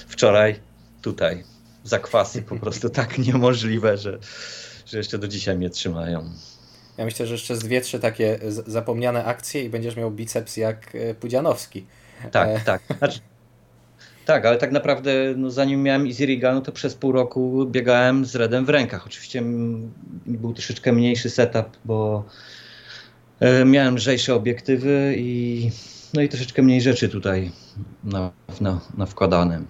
[0.09, 0.55] wczoraj
[1.03, 1.45] tutaj
[1.85, 4.19] zakwasy po prostu tak niemożliwe, że,
[4.87, 6.31] że jeszcze do dzisiaj mnie trzymają.
[6.99, 10.95] Ja myślę, że jeszcze z dwie, trzy takie zapomniane akcje i będziesz miał biceps jak
[10.95, 11.87] e, Pudzianowski.
[12.33, 12.61] Tak, e...
[12.61, 12.83] tak.
[12.99, 13.21] Znaczy,
[14.27, 18.25] tak, ale tak naprawdę no, zanim miałem Easy Riga, no to przez pół roku biegałem
[18.25, 19.07] z Redem w rękach.
[19.07, 19.43] Oczywiście
[20.27, 22.25] był troszeczkę mniejszy setup, bo
[23.43, 25.71] E, miałem lżejsze obiektywy i,
[26.15, 27.51] no i troszeczkę mniej rzeczy tutaj
[28.05, 29.63] na, na, na wkładane.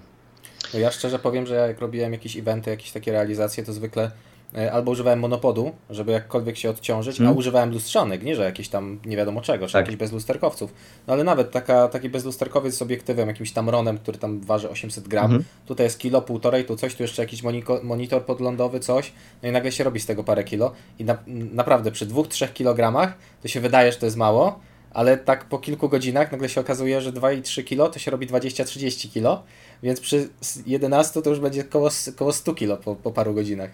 [0.74, 4.10] No ja szczerze powiem, że jak robiłem jakieś eventy, jakieś takie realizacje, to zwykle
[4.56, 7.28] e, albo używałem monopodu, żeby jakkolwiek się odciążyć, hmm.
[7.28, 7.38] a mhm.
[7.38, 9.86] używałem lustrzanek, nie że jakieś tam nie wiadomo czego, czy tak.
[9.86, 10.74] jakiś bezlusterkowców.
[11.06, 15.08] No ale nawet taka, taki bezlusterkowiec z obiektywem, jakimś tam Ronem, który tam waży 800
[15.08, 15.44] gram, hmm.
[15.66, 17.42] tutaj jest kilo, półtorej, tu coś, tu jeszcze jakiś
[17.82, 21.92] monitor podlądowy, coś, no i nagle się robi z tego parę kilo i na, naprawdę
[21.92, 24.60] przy 2-3 kilogramach to się wydaje, że to jest mało,
[24.94, 29.12] ale tak po kilku godzinach nagle się okazuje, że 2,3 kilo to się robi 20-30
[29.12, 29.42] kilo,
[29.82, 30.28] więc przy
[30.66, 33.70] 11 to już będzie koło, koło 100 kilo po, po paru godzinach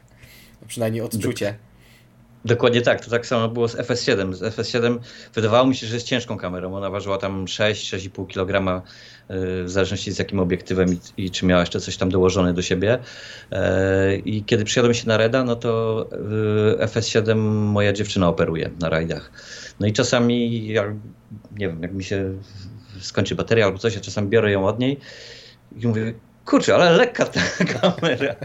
[0.66, 1.58] przynajmniej odczucie.
[2.44, 4.34] Dokładnie tak, to tak samo było z FS7.
[4.34, 4.98] Z FS7
[5.34, 6.76] wydawało mi się, że jest ciężką kamerą.
[6.76, 8.82] Ona ważyła tam 6-6,5 kg
[9.28, 12.98] w zależności z jakim obiektywem i, i, czy miała jeszcze coś tam dołożone do siebie.
[13.52, 16.06] E, I kiedy przyjadłem się na Reda, no to
[16.82, 17.36] y, FS7
[17.72, 19.30] moja dziewczyna operuje na rajdach.
[19.80, 20.86] No i czasami, jak,
[21.58, 22.32] nie wiem, jak mi się
[23.00, 24.98] skończy bateria albo coś, ja czasami biorę ją od niej
[25.76, 26.14] i mówię,
[26.44, 27.40] kurczę, ale lekka ta
[27.80, 28.36] kamera.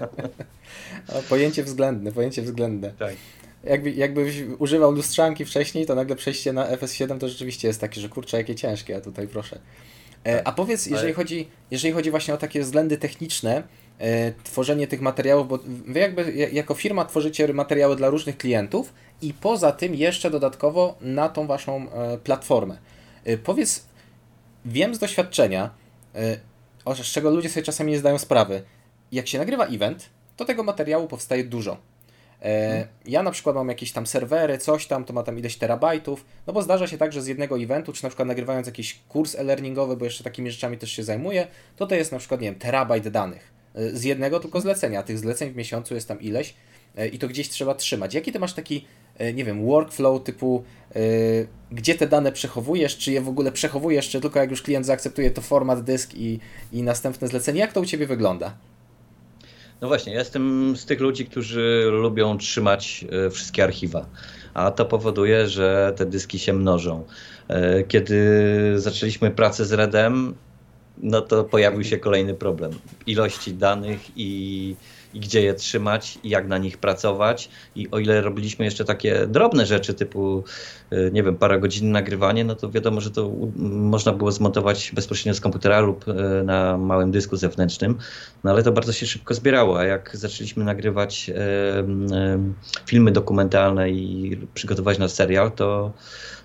[1.08, 2.94] O, pojęcie względne, pojęcie względne.
[3.00, 3.16] Tak.
[3.64, 8.10] Jakby, jakbyś używał lustrzanki wcześniej, to nagle przejście na FS7 to rzeczywiście jest takie, że
[8.10, 9.60] kurczę, jakie ciężkie, a tutaj proszę.
[10.24, 10.48] E, tak.
[10.48, 13.64] a powiedz, jeżeli, chodzi, jeżeli chodzi właśnie o takie względy techniczne,
[14.00, 19.34] e, tworzenie tych materiałów, bo wy jakby jako firma tworzycie materiały dla różnych klientów i
[19.34, 22.78] poza tym jeszcze dodatkowo na tą waszą e, platformę.
[23.44, 23.86] Powiedz,
[24.66, 25.70] wiem z doświadczenia,
[27.04, 28.64] z czego ludzie sobie czasami nie zdają sprawy,
[29.12, 31.78] jak się nagrywa event, to tego materiału powstaje dużo.
[32.44, 36.26] E, ja na przykład mam jakieś tam serwery, coś tam, to ma tam ileś terabajtów,
[36.48, 39.36] no bo zdarza się tak, że z jednego eventu, czy na przykład nagrywając jakiś kurs
[39.36, 42.60] e-learningowy, bo jeszcze takimi rzeczami też się zajmuję, to to jest na przykład, nie wiem,
[42.60, 43.54] terabajt danych.
[43.76, 46.54] E, z jednego tylko zlecenia, tych zleceń w miesiącu jest tam ileś
[46.96, 48.14] e, i to gdzieś trzeba trzymać.
[48.14, 48.86] Jaki ty masz taki,
[49.34, 50.64] nie wiem, workflow typu,
[51.72, 55.32] gdzie te dane przechowujesz, czy je w ogóle przechowujesz, czy tylko jak już klient zaakceptuje
[55.32, 56.40] to format dysk i,
[56.72, 58.58] i następne zlecenie, jak to u Ciebie wygląda?
[59.84, 64.06] No właśnie, ja jestem z tych ludzi, którzy lubią trzymać e, wszystkie archiwa,
[64.54, 67.06] a to powoduje, że te dyski się mnożą.
[67.48, 68.20] E, kiedy
[68.76, 70.36] zaczęliśmy pracę z Redem,
[70.98, 72.72] no to pojawił się kolejny problem.
[73.08, 74.76] Ilości danych i
[75.14, 77.50] i gdzie je trzymać i jak na nich pracować.
[77.76, 80.44] I o ile robiliśmy jeszcze takie drobne rzeczy typu,
[80.94, 85.34] y, nie wiem, parę godzin nagrywanie, no to wiadomo, że to można było zmontować bezpośrednio
[85.34, 87.98] z komputera lub y, na małym dysku zewnętrznym,
[88.44, 91.32] no ale to bardzo się szybko zbierało, a jak zaczęliśmy nagrywać
[92.86, 95.92] filmy dokumentalne i przygotować na serial, to,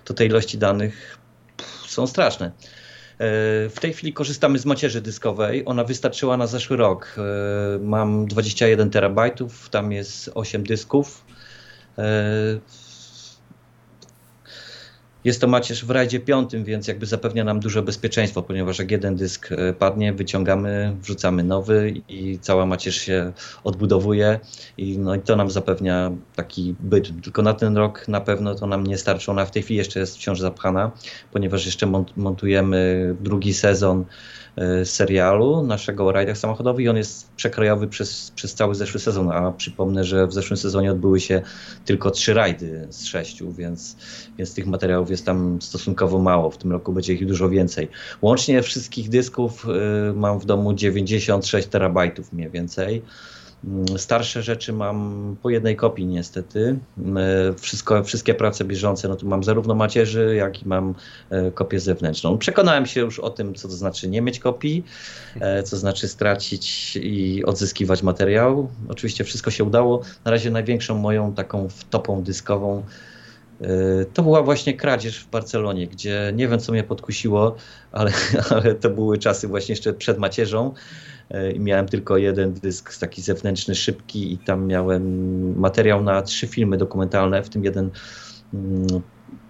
[0.05, 1.17] to te ilości danych
[1.87, 2.51] są straszne.
[3.69, 5.63] W tej chwili korzystamy z macierzy dyskowej.
[5.65, 7.15] Ona wystarczyła na zeszły rok.
[7.17, 11.25] E, mam 21 terabajtów, tam jest 8 dysków.
[15.23, 19.15] Jest to macierz w rajdzie piątym, więc jakby zapewnia nam duże bezpieczeństwo, ponieważ jak jeden
[19.15, 23.31] dysk e, padnie, wyciągamy, wrzucamy nowy i cała macierz się
[23.63, 24.39] odbudowuje
[24.77, 27.23] i, no i to nam zapewnia taki byt.
[27.23, 29.31] Tylko na ten rok na pewno to nam nie starczy.
[29.31, 30.91] Ona w tej chwili jeszcze jest wciąż zapchana,
[31.31, 34.05] ponieważ jeszcze montujemy drugi sezon
[34.83, 39.51] serialu naszego o rajdach samochodowych i on jest przekrojowy przez, przez cały zeszły sezon, a
[39.51, 41.41] przypomnę, że w zeszłym sezonie odbyły się
[41.85, 43.95] tylko trzy rajdy z sześciu, więc,
[44.37, 46.51] więc tych materiałów jest tam stosunkowo mało.
[46.51, 47.87] W tym roku będzie ich dużo więcej.
[48.21, 49.65] Łącznie wszystkich dysków
[50.09, 53.01] y, mam w domu 96 terabajtów mniej więcej.
[53.63, 56.79] Mm, starsze rzeczy mam po jednej kopii niestety.
[56.97, 60.95] E, wszystko, wszystkie prace bieżące, no tu mam zarówno macierzy, jak i mam
[61.29, 62.37] e, kopię zewnętrzną.
[62.37, 64.83] Przekonałem się już o tym, co to znaczy nie mieć kopii,
[65.39, 68.69] e, co znaczy stracić i odzyskiwać materiał.
[68.89, 70.01] Oczywiście wszystko się udało.
[70.25, 72.83] Na razie największą moją taką wtopą dyskową
[74.13, 77.55] to była właśnie kradzież w Barcelonie, gdzie nie wiem co mnie podkusiło,
[77.91, 78.11] ale,
[78.55, 80.73] ale to były czasy właśnie jeszcze przed macierzą.
[81.29, 86.47] E, i miałem tylko jeden dysk taki zewnętrzny, szybki i tam miałem materiał na trzy
[86.47, 87.89] filmy dokumentalne, w tym jeden
[88.53, 88.87] mm,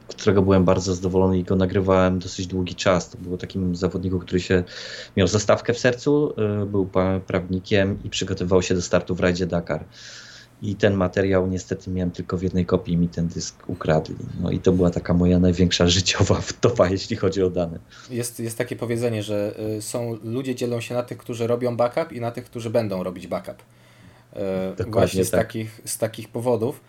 [0.07, 3.09] którego byłem bardzo zadowolony i go nagrywałem dosyć długi czas.
[3.09, 4.63] To było takim zawodniku, który się
[5.17, 6.89] miał zastawkę w sercu, e, był
[7.27, 9.85] prawnikiem i przygotowywał się do startu w rajdzie Dakar
[10.61, 14.15] i ten materiał niestety miałem tylko w jednej kopii mi ten dysk ukradli.
[14.41, 17.79] No i to była taka moja największa życiowa wtopa, jeśli chodzi o dane.
[18.09, 22.11] Jest, jest takie powiedzenie, że y, są ludzie dzielą się na tych, którzy robią backup
[22.11, 23.55] i na tych, którzy będą robić backup.
[23.57, 25.39] Y, Dokładnie Właśnie z, tak.
[25.41, 26.81] takich, z takich powodów.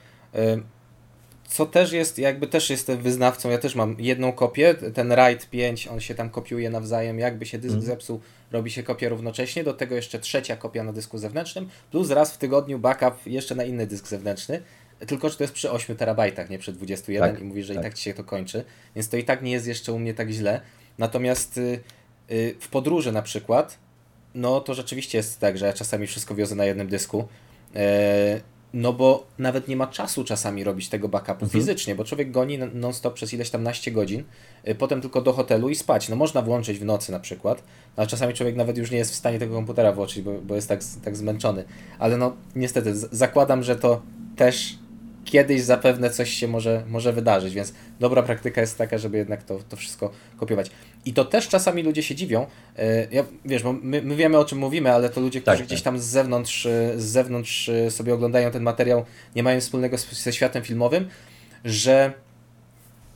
[1.50, 5.88] Co też jest, jakby też jestem wyznawcą, ja też mam jedną kopię, ten RAID 5,
[5.88, 7.86] on się tam kopiuje nawzajem, jakby się dysk mm.
[7.86, 8.20] zepsuł,
[8.52, 12.38] robi się kopia równocześnie, do tego jeszcze trzecia kopia na dysku zewnętrznym, plus raz w
[12.38, 14.62] tygodniu backup jeszcze na inny dysk zewnętrzny,
[15.06, 17.82] tylko że to jest przy 8 terabajtach, nie przy 21 tak, i mówisz, że tak.
[17.82, 20.14] i tak ci się to kończy, więc to i tak nie jest jeszcze u mnie
[20.14, 20.60] tak źle.
[20.98, 21.80] Natomiast y,
[22.30, 23.78] y, w podróży na przykład,
[24.34, 27.28] no to rzeczywiście jest tak, że ja czasami wszystko wiozę na jednym dysku,
[27.74, 28.40] e,
[28.74, 31.50] no bo nawet nie ma czasu czasami robić tego backupu mhm.
[31.50, 34.24] fizycznie, bo człowiek goni non-stop przez ileś tam naście godzin,
[34.68, 36.08] y, potem tylko do hotelu i spać.
[36.08, 37.62] No można włączyć w nocy na przykład,
[37.96, 40.68] ale czasami człowiek nawet już nie jest w stanie tego komputera włączyć, bo, bo jest
[40.68, 41.64] tak, tak zmęczony.
[41.98, 44.02] Ale no niestety, zakładam, że to
[44.36, 44.78] też
[45.24, 49.58] kiedyś zapewne coś się może, może wydarzyć, więc dobra praktyka jest taka, żeby jednak to,
[49.68, 50.70] to wszystko kopiować.
[51.04, 52.46] I to też czasami ludzie się dziwią.
[52.78, 55.66] E, ja, wiesz, bo my, my wiemy o czym mówimy, ale to ludzie, którzy tak,
[55.66, 55.84] gdzieś tak.
[55.84, 59.04] tam z zewnątrz, e, z zewnątrz e, sobie oglądają ten materiał,
[59.36, 61.08] nie mają wspólnego ze światem filmowym,
[61.64, 62.12] że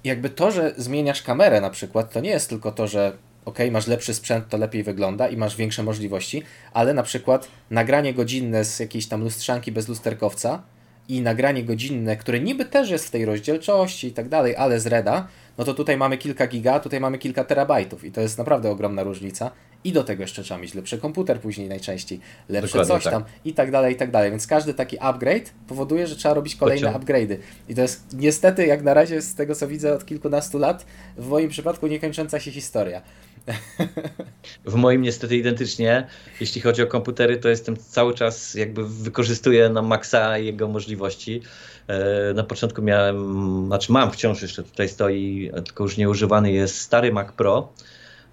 [0.05, 3.13] jakby to, że zmieniasz kamerę na przykład, to nie jest tylko to, że
[3.45, 6.43] ok, masz lepszy sprzęt, to lepiej wygląda i masz większe możliwości,
[6.73, 10.63] ale na przykład nagranie godzinne z jakiejś tam lustrzanki bez lusterkowca
[11.09, 14.87] i nagranie godzinne, które niby też jest w tej rozdzielczości i tak dalej, ale z
[14.87, 18.71] Reda, no to tutaj mamy kilka giga, tutaj mamy kilka terabajtów i to jest naprawdę
[18.71, 19.51] ogromna różnica.
[19.85, 23.13] I do tego jeszcze trzeba mieć lepszy komputer później najczęściej, lepsze Dokładnie coś tak.
[23.13, 24.31] tam i tak dalej, i tak dalej.
[24.31, 27.37] Więc każdy taki upgrade powoduje, że trzeba robić kolejne upgrade'y.
[27.69, 30.87] I to jest niestety, jak na razie z tego co widzę od kilkunastu lat,
[31.17, 33.03] w moim przypadku niekończąca się historia.
[34.65, 36.07] W moim niestety identycznie.
[36.41, 41.43] Jeśli chodzi o komputery, to jestem cały czas jakby wykorzystuję na maksa jego możliwości.
[41.87, 47.13] E, na początku miałem, znaczy mam wciąż jeszcze tutaj stoi, tylko już nieużywany jest stary
[47.13, 47.73] Mac Pro.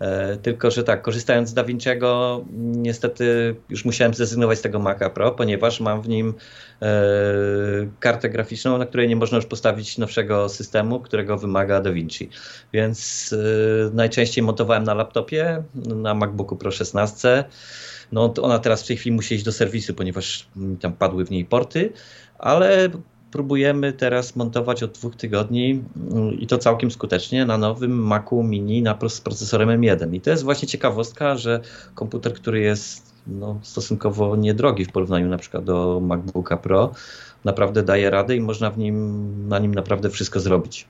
[0.01, 5.31] E, tylko, że tak, korzystając z DaVinci'ego, niestety już musiałem zrezygnować z tego Maca Pro,
[5.31, 6.33] ponieważ mam w nim
[6.81, 6.91] e,
[7.99, 12.29] kartę graficzną, na której nie można już postawić nowszego systemu, którego wymaga DaVinci.
[12.73, 13.35] Więc
[13.93, 17.43] najczęściej montowałem na laptopie, na MacBooku Pro 16.
[18.11, 20.47] No, ona teraz w tej chwili musi iść do serwisu, ponieważ
[20.81, 21.93] tam padły w niej porty,
[22.39, 22.89] ale
[23.31, 28.81] próbujemy teraz montować od dwóch tygodni mm, i to całkiem skutecznie na nowym Macu Mini
[28.81, 30.13] na, z procesorem M1.
[30.15, 31.61] I to jest właśnie ciekawostka, że
[31.95, 36.91] komputer, który jest no, stosunkowo niedrogi w porównaniu na przykład do MacBooka Pro,
[37.45, 40.87] naprawdę daje radę i można w nim, na nim naprawdę wszystko zrobić.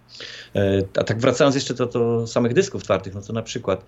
[0.55, 3.85] E, a tak wracając jeszcze do, do samych dysków twardych, no to na przykład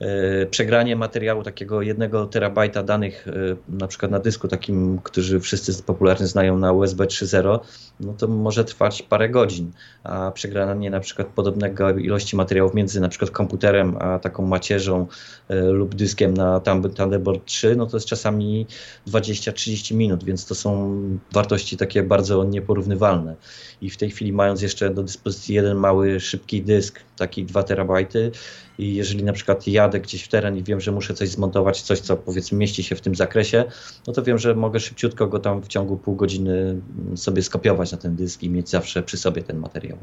[0.00, 3.32] e, przegranie materiału takiego jednego terabajta danych, e,
[3.68, 7.60] na przykład na dysku takim, który wszyscy popularnie znają na USB 3.0,
[8.00, 9.72] no to może trwać parę godzin,
[10.04, 15.06] a przegranie na przykład podobnego ilości materiałów między na przykład komputerem a taką macierzą
[15.48, 16.60] lub dyskiem na
[16.96, 18.66] Thunderbolt 3, no to jest czasami
[19.08, 21.00] 20-30 minut, więc to są
[21.32, 23.36] wartości takie bardzo nieporównywalne.
[23.80, 28.30] I w tej chwili mając jeszcze do dyspozycji jeden mały, szybki dysk, taki 2 terabajty
[28.78, 32.00] i jeżeli na przykład jadę gdzieś w teren i wiem, że muszę coś zmontować, coś
[32.00, 33.64] co powiedzmy mieści się w tym zakresie,
[34.06, 36.80] no to wiem, że mogę szybciutko go tam w ciągu pół godziny
[37.16, 39.98] sobie skopiować na ten dysk i mieć zawsze przy sobie ten materiał.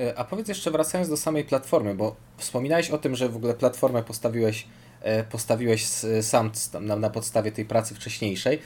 [0.00, 3.54] E, a powiedz jeszcze wracając do samej platformy, bo wspominałeś o tym, że w ogóle
[3.54, 4.66] platformę postawiłeś,
[5.00, 5.86] e, postawiłeś
[6.22, 6.50] sam
[6.80, 8.58] na, na podstawie tej pracy wcześniejszej.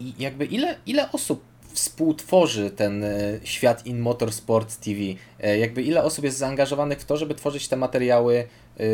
[0.00, 1.42] I jakby ile, ile osób
[1.76, 5.00] współtworzy ten e, świat in Motorsport TV?
[5.40, 8.84] E, jakby ile osób jest zaangażowanych w to, żeby tworzyć te materiały e,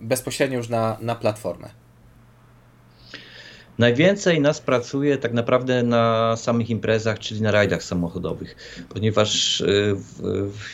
[0.00, 1.68] bezpośrednio już na, na platformę?
[3.78, 8.56] Najwięcej nas pracuje tak naprawdę na samych imprezach, czyli na rajdach samochodowych,
[8.88, 9.62] ponieważ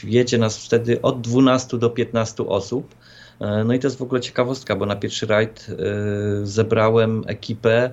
[0.04, 2.94] jedzie nas wtedy od 12 do 15 osób.
[3.64, 5.66] No i to jest w ogóle ciekawostka, bo na pierwszy rajd
[6.44, 7.90] zebrałem ekipę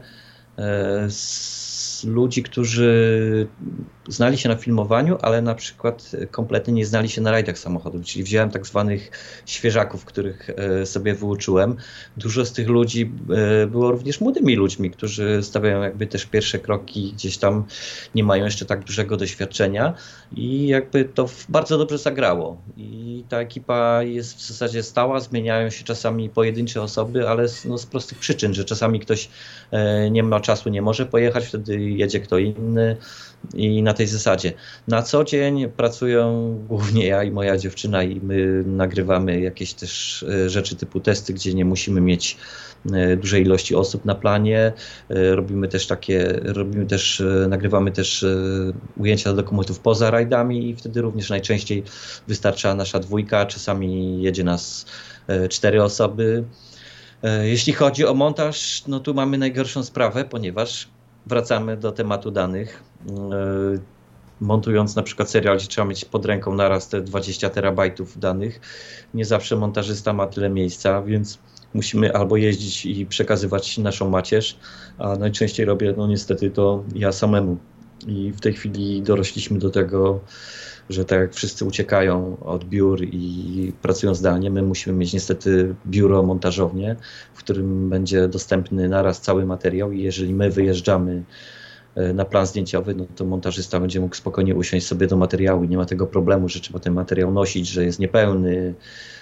[1.10, 1.61] z
[2.04, 3.48] ludzi, którzy
[4.08, 8.24] znali się na filmowaniu, ale na przykład kompletnie nie znali się na rajdach samochodów, czyli
[8.24, 9.12] wziąłem tak zwanych
[9.46, 11.76] świeżaków, których e, sobie wyuczyłem.
[12.18, 13.12] Dużo z tych ludzi
[13.64, 17.64] e, było również młodymi ludźmi, którzy stawiają jakby też pierwsze kroki, gdzieś tam
[18.16, 19.94] nie mają jeszcze tak dużego doświadczenia
[20.36, 22.58] i jakby to bardzo dobrze zagrało.
[22.78, 27.78] I ta ekipa jest w zasadzie stała, zmieniają się czasami pojedyncze osoby, ale z, no,
[27.78, 29.30] z prostych przyczyn, że czasami ktoś
[29.72, 32.98] e, nie ma czasu, nie może pojechać, wtedy jedzie kto inny
[33.54, 34.54] i na tej zasadzie.
[34.88, 40.50] Na co dzień pracują głównie ja i moja dziewczyna i my nagrywamy jakieś też e,
[40.50, 42.38] rzeczy typu testy, gdzie nie musimy mieć
[42.94, 44.74] e, dużej ilości osób na planie.
[45.10, 48.26] E, robimy też takie, robimy też, nagrywamy też
[48.98, 51.84] ujęcia dokumentów poza rajdami i wtedy również najczęściej
[52.28, 54.86] wystarcza nasza dwójka, czasami jedzie nas
[55.50, 56.44] cztery osoby.
[57.42, 60.88] Jeśli chodzi o montaż, no tu mamy najgorszą sprawę, ponieważ
[61.26, 62.91] wracamy do tematu danych.
[63.10, 63.80] E,
[64.42, 68.60] montując na przykład serial, gdzie trzeba mieć pod ręką naraz te 20 terabajtów danych,
[69.14, 71.40] nie zawsze montażysta ma tyle miejsca, więc
[71.74, 74.58] musimy albo jeździć i przekazywać naszą macierz,
[74.98, 77.58] a najczęściej robię, no niestety, to ja samemu.
[78.08, 80.20] I w tej chwili dorośliśmy do tego,
[80.90, 86.24] że tak jak wszyscy uciekają od biur i pracują zdalnie, my musimy mieć niestety biuro
[86.24, 86.96] montażownie,
[87.34, 91.24] w którym będzie dostępny naraz cały materiał i jeżeli my wyjeżdżamy
[92.14, 95.78] na plan zdjęciowy, no to montażysta będzie mógł spokojnie usiąść sobie do materiału i nie
[95.78, 98.74] ma tego problemu, że trzeba ten materiał nosić, że jest niepełny,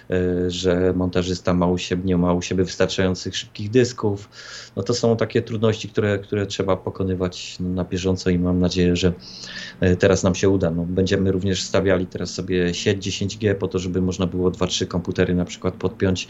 [0.10, 4.30] E, że montażysta ma u siebie, nie ma u siebie wystarczających szybkich dysków.
[4.76, 9.14] No to są takie trudności, które, które trzeba pokonywać na bieżąco i mam nadzieję, że
[9.80, 10.72] e, teraz nam się uda.
[10.72, 15.36] No, będziemy również stawiali teraz sobie sieć 10G po to, żeby można było 2-3 komputery
[15.36, 16.28] na przykład podpiąć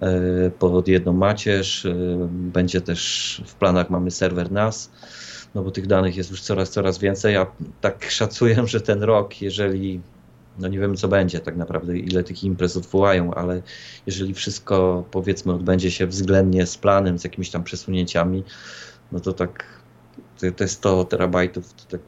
[0.00, 1.86] e, pod jedną macierz.
[2.30, 4.90] Będzie też w planach mamy serwer NAS
[5.54, 7.34] no bo tych danych jest już coraz, coraz więcej.
[7.34, 7.46] Ja
[7.80, 10.00] tak szacuję, że ten rok, jeżeli
[10.58, 13.62] no nie wiemy co będzie tak naprawdę, ile tych imprez odwołają, ale
[14.06, 18.44] jeżeli wszystko powiedzmy odbędzie się względnie z planem, z jakimiś tam przesunięciami,
[19.12, 19.64] no to tak
[20.56, 22.00] te 100 terabajtów to tak,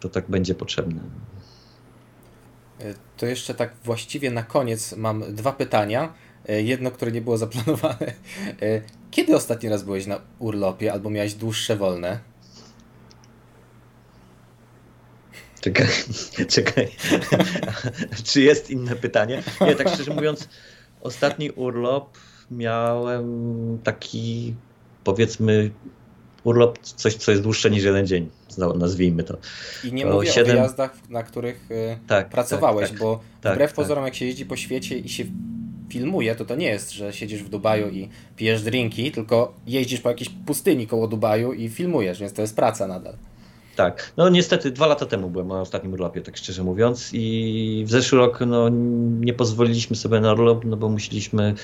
[0.00, 1.00] to tak będzie potrzebne.
[2.80, 6.14] E, to jeszcze tak właściwie na koniec mam dwa pytania.
[6.48, 8.12] E, jedno, które nie było zaplanowane.
[8.62, 8.80] E,
[9.10, 12.33] kiedy ostatni raz byłeś na urlopie albo miałeś dłuższe wolne?
[15.64, 15.86] Czekaj,
[16.54, 16.88] czekaj.
[18.28, 19.42] Czy jest inne pytanie?
[19.60, 20.48] Nie, tak szczerze mówiąc,
[21.00, 22.18] ostatni urlop
[22.50, 24.54] miałem taki,
[25.04, 25.70] powiedzmy,
[26.44, 28.30] urlop, coś, co jest dłuższe niż jeden dzień,
[28.78, 29.38] nazwijmy to.
[29.84, 30.50] I nie to mówię 7...
[30.50, 33.76] o wyjazdach, na których y, tak, pracowałeś, tak, tak, bo tak, wbrew tak.
[33.76, 35.24] pozorom, jak się jeździ po świecie i się
[35.88, 40.08] filmuje, to to nie jest, że siedzisz w Dubaju i pijesz drinki, tylko jeździsz po
[40.08, 43.16] jakiejś pustyni koło Dubaju i filmujesz, więc to jest praca nadal.
[43.76, 47.90] Tak, no niestety dwa lata temu byłem na ostatnim urlopie, tak szczerze mówiąc i w
[47.90, 48.68] zeszły rok no,
[49.20, 51.54] nie pozwoliliśmy sobie na urlop, no bo musieliśmy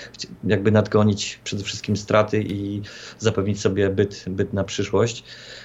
[0.45, 2.83] jakby nadgonić przede wszystkim straty i
[3.19, 5.25] zapewnić sobie byt, byt na przyszłość.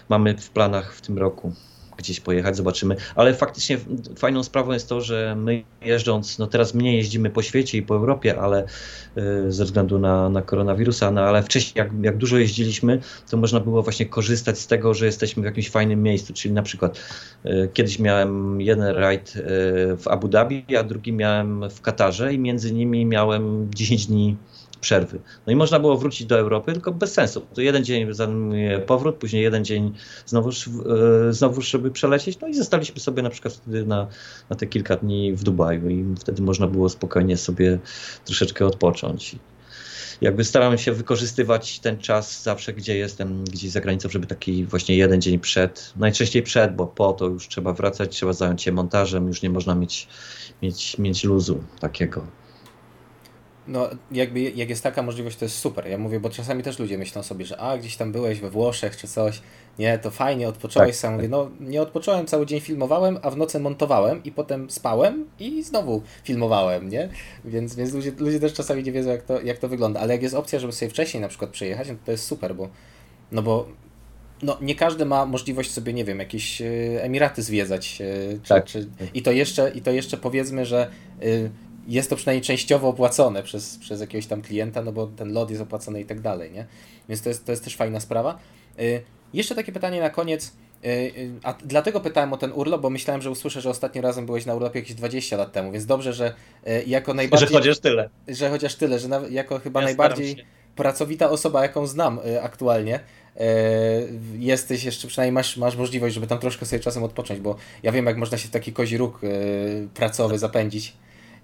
[0.10, 1.54] Mamy w planach w tym roku
[1.98, 2.96] gdzieś pojechać, zobaczymy.
[3.16, 3.78] Ale faktycznie
[4.18, 7.96] fajną sprawą jest to, że my jeżdżąc, no teraz mniej jeździmy po świecie i po
[7.96, 8.66] Europie, ale
[9.18, 13.60] y, ze względu na, na koronawirusa, no ale wcześniej jak, jak dużo jeździliśmy, to można
[13.60, 17.00] było właśnie korzystać z tego, że jesteśmy w jakimś fajnym miejscu, czyli na przykład
[17.46, 19.42] y, kiedyś miałem jeden rajd y,
[19.98, 24.36] w Abu Dhabi, a drugi miałem w Katarze i między nimi miałem 10 dni
[24.86, 25.20] przerwy.
[25.48, 27.42] No i można było wrócić do Europy, tylko bez sensu.
[27.54, 29.94] To jeden dzień zajmuje powrót, później jeden dzień
[30.26, 32.40] znowu, e, znowu żeby przelecieć.
[32.40, 34.08] No i zostaliśmy sobie na przykład wtedy na,
[34.50, 37.80] na te kilka dni w Dubaju i wtedy można było spokojnie sobie
[38.26, 39.36] troszeczkę odpocząć.
[40.22, 44.98] Jakby starałem się wykorzystywać ten czas zawsze, gdzie jestem, gdzieś za granicą, żeby taki właśnie
[44.98, 49.28] jeden dzień przed, najczęściej przed, bo po to już trzeba wracać, trzeba zająć się montażem,
[49.28, 50.08] już nie można mieć,
[50.62, 52.45] mieć, mieć luzu takiego.
[53.68, 55.88] No, jakby jak jest taka możliwość, to jest super.
[55.88, 58.98] Ja mówię, bo czasami też ludzie myślą sobie, że a, gdzieś tam byłeś we Włoszech
[58.98, 59.42] czy coś,
[59.80, 61.16] nie, to fajnie, odpocząłeś tak, sam.
[61.16, 65.64] Mówię, no, nie odpocząłem, cały dzień filmowałem, a w nocy montowałem i potem spałem i
[65.64, 67.10] znowu filmowałem, nie?
[67.46, 70.00] Więc, więc ludzie, ludzie też czasami nie wiedzą, jak to, jak to wygląda.
[70.00, 72.70] Ale jak jest opcja, żeby sobie wcześniej na przykład przyjechać, no to jest super, bo
[73.32, 73.68] no bo
[74.44, 76.66] no, nie każdy ma możliwość sobie, nie wiem, jakieś e,
[77.04, 78.02] Emiraty zwiedzać.
[78.02, 78.66] E, czy, tak.
[78.66, 80.90] czy, i, to jeszcze, I to jeszcze powiedzmy, że
[81.24, 81.50] y,
[81.88, 85.62] jest to przynajmniej częściowo opłacone przez, przez jakiegoś tam klienta, no bo ten lot jest
[85.62, 86.66] opłacony i tak dalej, nie?
[87.10, 88.40] Więc to jest, to jest też fajna sprawa.
[88.80, 89.02] Y,
[89.34, 90.54] jeszcze takie pytanie na koniec.
[90.86, 94.26] Y, y, a dlatego pytałem o ten urlop, bo myślałem, że usłyszę, że ostatnim razem
[94.26, 96.34] byłeś na urlopie jakieś 20 lat temu, więc dobrze, że
[96.88, 97.48] jako najbardziej.
[97.50, 98.10] Że chociaż tyle.
[98.28, 103.00] Że chociaż tyle, że jako chyba ja najbardziej pracowita osoba, jaką znam aktualnie,
[104.40, 108.06] jesteś jeszcze, przynajmniej masz, masz możliwość, żeby tam troszkę sobie czasem odpocząć, bo ja wiem,
[108.06, 109.22] jak można się w taki kozi róg
[109.94, 110.94] pracowy zapędzić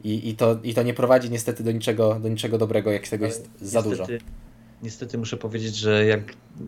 [0.04, 3.26] i, i, to, i to nie prowadzi niestety do niczego, do niczego dobrego, jak tego
[3.26, 4.06] jest za dużo
[4.84, 6.22] niestety muszę powiedzieć, że jak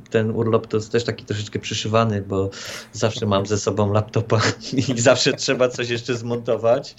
[0.10, 2.50] ten urlop to jest też taki troszeczkę przyszywany, bo
[2.92, 4.42] zawsze mam ze sobą laptopa
[4.96, 6.96] i zawsze trzeba coś jeszcze zmontować.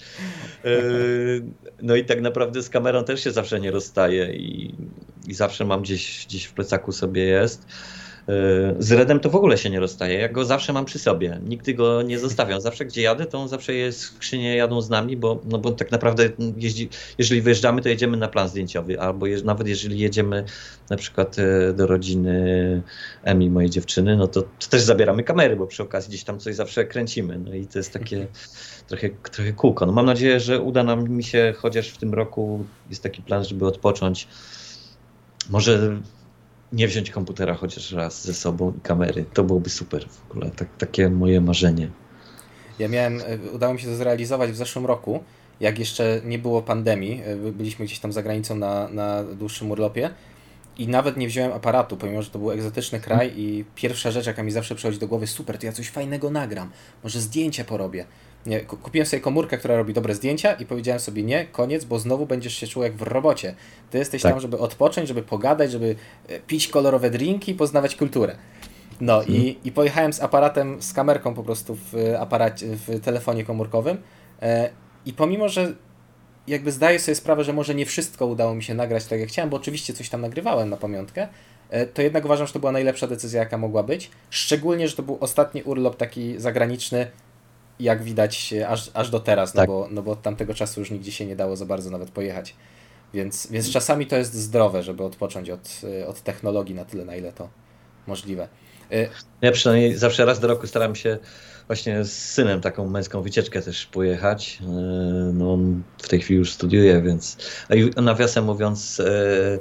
[0.63, 1.45] Yy,
[1.81, 4.75] no i tak naprawdę z kamerą też się zawsze nie rozstaje i,
[5.27, 7.65] i zawsze mam gdzieś, gdzieś w plecaku sobie jest.
[8.79, 10.19] Z Redem to w ogóle się nie rozstaje.
[10.19, 11.39] Ja go zawsze mam przy sobie.
[11.47, 12.61] Nigdy go nie zostawiam.
[12.61, 15.91] Zawsze gdzie jadę, to on zawsze jest skrzynie jadą z nami, bo, no bo tak
[15.91, 18.99] naprawdę jeździ, jeżeli wyjeżdżamy, to jedziemy na plan zdjęciowy.
[18.99, 20.45] Albo nawet jeżeli jedziemy
[20.89, 22.81] na przykład e, do rodziny
[23.23, 26.55] Emi, mojej dziewczyny, no to, to, też zabieramy kamery, bo przy okazji gdzieś tam coś
[26.55, 27.39] zawsze kręcimy.
[27.39, 28.27] No i to jest takie
[28.87, 29.85] trochę, trochę kółko.
[29.85, 33.43] No mam nadzieję, że uda nam mi się chociaż w tym roku, jest taki plan,
[33.43, 34.27] żeby odpocząć.
[35.49, 35.97] Może
[36.75, 39.25] nie wziąć komputera chociaż raz ze sobą i kamery.
[39.33, 41.89] To byłoby super w ogóle, tak, takie moje marzenie.
[42.79, 45.23] Ja miałem, e, udało mi się to zrealizować w zeszłym roku,
[45.59, 47.21] jak jeszcze nie było pandemii.
[47.25, 50.09] E, byliśmy gdzieś tam za granicą na, na dłuższym urlopie
[50.77, 54.43] i nawet nie wziąłem aparatu, pomimo, że to był egzotyczny kraj i pierwsza rzecz, jaka
[54.43, 56.71] mi zawsze przychodzi do głowy, super, to ja coś fajnego nagram,
[57.03, 58.05] może zdjęcie porobię.
[58.45, 62.25] Nie, kupiłem sobie komórkę, która robi dobre zdjęcia i powiedziałem sobie nie, koniec, bo znowu
[62.25, 63.55] będziesz się czuł jak w robocie.
[63.91, 64.31] Ty jesteś tak.
[64.31, 65.95] tam, żeby odpocząć, żeby pogadać, żeby
[66.27, 68.35] e, pić kolorowe drinki i poznawać kulturę.
[69.01, 69.35] No hmm.
[69.35, 73.97] i, i pojechałem z aparatem, z kamerką po prostu w, aparacie, w telefonie komórkowym
[74.41, 74.69] e,
[75.05, 75.73] i pomimo, że
[76.47, 79.49] jakby zdaję sobie sprawę, że może nie wszystko udało mi się nagrać tak jak chciałem,
[79.49, 81.27] bo oczywiście coś tam nagrywałem na pamiątkę,
[81.69, 84.11] e, to jednak uważam, że to była najlepsza decyzja jaka mogła być.
[84.29, 87.07] Szczególnie, że to był ostatni urlop taki zagraniczny
[87.79, 89.69] jak widać aż, aż do teraz, no tak.
[89.69, 92.11] no, bo, no bo od tamtego czasu już nigdzie się nie dało za bardzo nawet
[92.11, 92.55] pojechać.
[93.13, 97.33] Więc, więc czasami to jest zdrowe, żeby odpocząć od, od technologii na tyle, na ile
[97.33, 97.49] to
[98.07, 98.47] możliwe.
[98.91, 99.09] Y,
[99.41, 101.17] ja przynajmniej zawsze raz do roku staram się
[101.67, 104.59] właśnie z synem taką męską wycieczkę też pojechać.
[104.61, 104.65] Y,
[105.33, 107.37] no on w tej chwili już studiuje, więc
[107.95, 109.59] a nawiasem mówiąc y,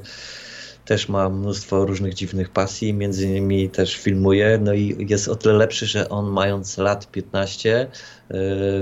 [0.84, 5.54] też ma mnóstwo różnych dziwnych pasji, między innymi też filmuje, no i jest o tyle
[5.54, 7.88] lepszy, że on mając lat 15 e,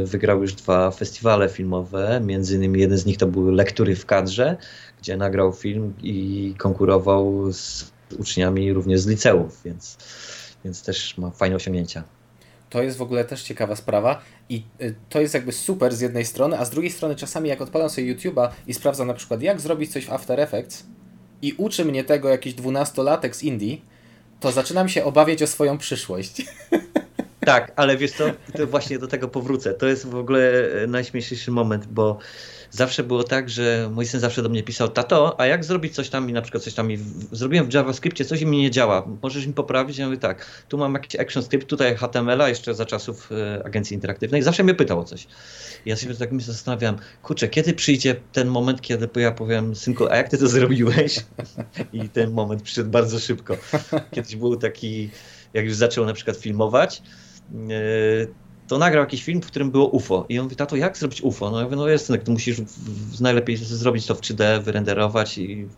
[0.04, 4.56] wygrał już dwa festiwale filmowe, między innymi jeden z nich to były Lektury w kadrze,
[5.02, 9.98] gdzie nagrał film i konkurował z uczniami również z liceów, więc,
[10.64, 12.04] więc też ma fajne osiągnięcia.
[12.70, 16.24] To jest w ogóle też ciekawa sprawa i y, to jest jakby super z jednej
[16.24, 19.60] strony, a z drugiej strony czasami jak odpalam sobie YouTube'a i sprawdzam na przykład jak
[19.60, 20.84] zrobić coś w After Effects,
[21.42, 23.82] i uczy mnie tego jakiś dwunastolatek z Indii,
[24.40, 26.42] to zaczynam się obawiać o swoją przyszłość.
[27.44, 28.24] Tak, ale wiesz co,
[28.56, 29.74] to właśnie do tego powrócę.
[29.74, 30.50] To jest w ogóle
[30.82, 32.18] e, najśmieszniejszy moment, bo
[32.72, 36.08] zawsze było tak, że mój syn zawsze do mnie pisał, tato, a jak zrobić coś
[36.08, 36.98] tam i na przykład coś tam i
[37.32, 39.98] zrobiłem w JavaScriptie coś mi nie działa, możesz mi poprawić?
[39.98, 43.94] Ja mówię tak, tu mam jakiś action script, tutaj HTML-a jeszcze za czasów e, agencji
[43.94, 44.42] interaktywnej.
[44.42, 45.26] Zawsze mnie pytał o coś.
[45.86, 50.06] I ja się tak mi zastanawiam, kurczę, kiedy przyjdzie ten moment, kiedy ja powiem, synku,
[50.10, 51.20] a jak ty to zrobiłeś?
[51.92, 53.56] I ten moment przyszedł bardzo szybko.
[54.10, 55.10] Kiedyś był taki,
[55.54, 57.02] jak już zaczął na przykład filmować,
[57.70, 60.26] e, to nagrał jakiś film, w którym było UFO.
[60.28, 61.50] I on mówi, tato, jak zrobić UFO?
[61.50, 65.68] No ja mówię, no jest, no, musisz w, najlepiej zrobić to w 3D, wyrenderować i,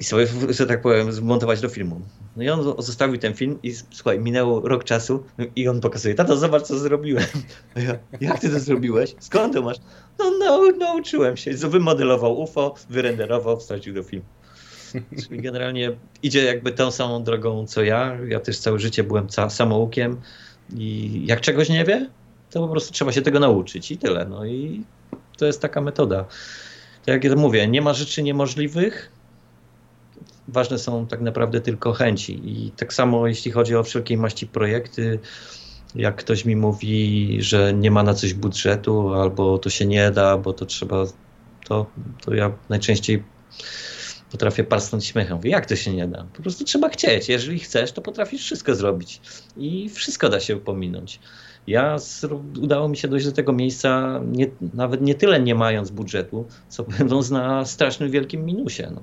[0.00, 2.00] i sobie, że tak powiem, zmontować do filmu.
[2.36, 5.24] No i on zostawił ten film i słuchaj, minęło rok czasu
[5.56, 7.24] i on pokazuje, tato, zobacz, co zrobiłem.
[7.76, 9.14] Ja, jak ty to zrobiłeś?
[9.20, 9.76] Skąd to masz?
[10.18, 11.50] No, no nauczyłem się.
[11.54, 14.26] Wymodelował UFO, wyrenderował, wstawił do filmu.
[15.22, 18.18] Czyli generalnie idzie jakby tą samą drogą, co ja.
[18.28, 20.20] Ja też całe życie byłem samoukiem
[20.76, 22.10] i jak czegoś nie wie,
[22.50, 24.24] to po prostu trzeba się tego nauczyć i tyle.
[24.24, 24.84] No i
[25.36, 26.24] to jest taka metoda.
[27.04, 29.10] Tak jak ja mówię, nie ma rzeczy niemożliwych.
[30.48, 32.40] Ważne są tak naprawdę tylko chęci.
[32.44, 35.18] I tak samo jeśli chodzi o wszelkiej maści projekty,
[35.94, 40.38] jak ktoś mi mówi, że nie ma na coś budżetu, albo to się nie da,
[40.38, 41.04] bo to trzeba,
[41.68, 41.86] to,
[42.24, 43.22] to ja najczęściej
[44.30, 45.36] potrafię parsnąć śmiechem.
[45.36, 46.26] Mówię, jak to się nie da?
[46.36, 47.28] Po prostu trzeba chcieć.
[47.28, 49.20] Jeżeli chcesz, to potrafisz wszystko zrobić.
[49.56, 51.20] I wszystko da się pominąć.
[51.66, 51.96] Ja
[52.62, 56.82] udało mi się dojść do tego miejsca nie, nawet nie tyle nie mając budżetu, co
[56.82, 58.82] będąc na strasznym wielkim minusie.
[58.94, 59.00] No.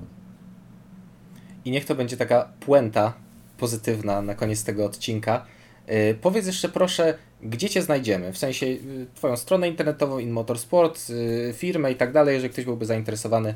[1.65, 3.13] I niech to będzie taka puenta
[3.57, 5.45] pozytywna na koniec tego odcinka.
[5.87, 8.33] Yy, powiedz jeszcze proszę, gdzie Cię znajdziemy?
[8.33, 12.65] W sensie yy, Twoją stronę internetową, In Motorsport, yy, firmę i tak dalej, jeżeli ktoś
[12.65, 13.55] byłby zainteresowany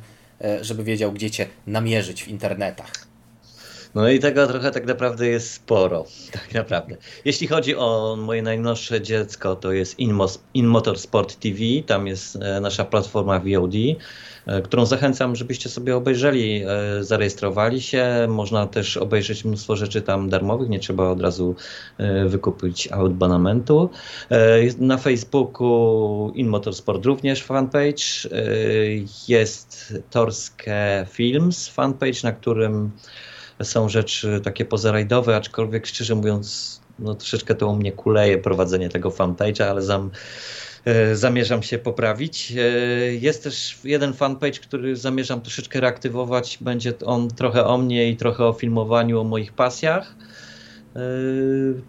[0.62, 3.10] żeby wiedział, gdzie cię namierzyć w internetach.
[3.96, 6.98] No i tego trochę tak naprawdę jest sporo, tak naprawdę.
[7.26, 12.60] Jeśli chodzi o moje najnowsze dziecko, to jest InMotorsport In Motorsport TV, tam jest e,
[12.60, 13.96] nasza platforma VOD, e,
[14.64, 18.28] którą zachęcam, żebyście sobie obejrzeli, e, zarejestrowali się.
[18.30, 21.56] Można też obejrzeć mnóstwo rzeczy tam darmowych, nie trzeba od razu
[22.28, 23.90] wykupić abonamentu.
[24.80, 28.30] Na Facebooku In Motorsport również fanpage.
[29.28, 32.92] Jest Torskie Films fanpage, na którym
[33.64, 39.10] są rzeczy takie pozarajdowe, aczkolwiek szczerze mówiąc, no troszeczkę to u mnie kuleje prowadzenie tego
[39.10, 40.10] fanpage'a, ale zam, e,
[41.14, 42.52] zamierzam się poprawić.
[42.52, 42.62] E,
[43.16, 46.58] jest też jeden fanpage, który zamierzam troszeczkę reaktywować.
[46.62, 50.16] Będzie on trochę o mnie i trochę o filmowaniu, o moich pasjach.
[50.96, 51.00] E,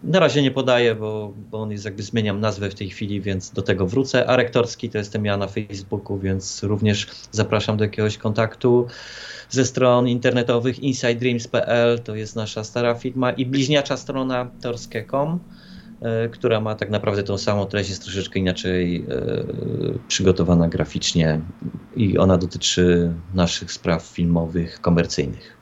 [0.03, 3.51] na razie nie podaję, bo, bo on jest jakby zmieniam nazwę w tej chwili, więc
[3.51, 4.27] do tego wrócę.
[4.27, 8.87] A rektorski to jestem ja na Facebooku, więc również zapraszam do jakiegoś kontaktu
[9.49, 15.60] ze stron internetowych insidedreams.pl, to jest nasza stara firma i bliźniacza strona torskie.com, e,
[16.31, 19.33] która ma tak naprawdę tą samą treść, jest troszeczkę inaczej e,
[20.07, 21.41] przygotowana graficznie
[21.95, 25.57] i ona dotyczy naszych spraw filmowych, komercyjnych.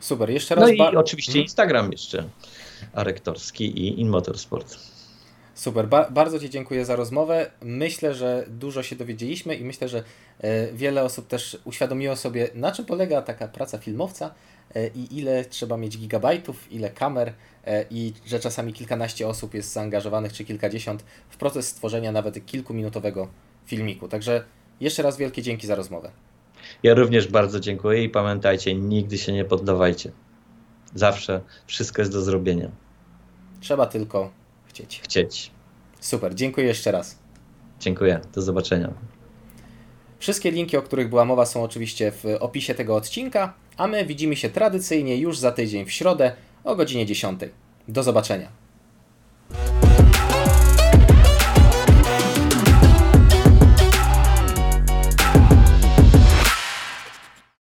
[0.00, 0.70] Super, jeszcze raz.
[0.78, 1.42] No i oczywiście mhm.
[1.42, 2.24] Instagram jeszcze,
[2.92, 4.78] Arektorski i InMotorsport.
[5.54, 7.50] Super, ba bardzo Ci dziękuję za rozmowę.
[7.62, 10.02] Myślę, że dużo się dowiedzieliśmy i myślę, że
[10.40, 14.30] e, wiele osób też uświadomiło sobie, na czym polega taka praca filmowca e,
[14.94, 17.32] i ile trzeba mieć gigabajtów, ile kamer
[17.64, 23.28] e, i że czasami kilkanaście osób jest zaangażowanych, czy kilkadziesiąt w proces stworzenia nawet kilkuminutowego
[23.66, 24.08] filmiku.
[24.08, 24.44] Także
[24.80, 26.10] jeszcze raz wielkie dzięki za rozmowę.
[26.82, 30.12] Ja również bardzo dziękuję i pamiętajcie, nigdy się nie poddawajcie.
[30.94, 32.70] Zawsze wszystko jest do zrobienia.
[33.60, 34.30] Trzeba tylko
[34.66, 35.00] chcieć.
[35.04, 35.50] Chcieć.
[36.00, 37.18] Super, dziękuję jeszcze raz.
[37.80, 38.94] Dziękuję, do zobaczenia.
[40.18, 44.36] Wszystkie linki, o których była mowa, są oczywiście w opisie tego odcinka, a my widzimy
[44.36, 46.32] się tradycyjnie już za tydzień w środę
[46.64, 47.40] o godzinie 10.
[47.88, 48.57] Do zobaczenia.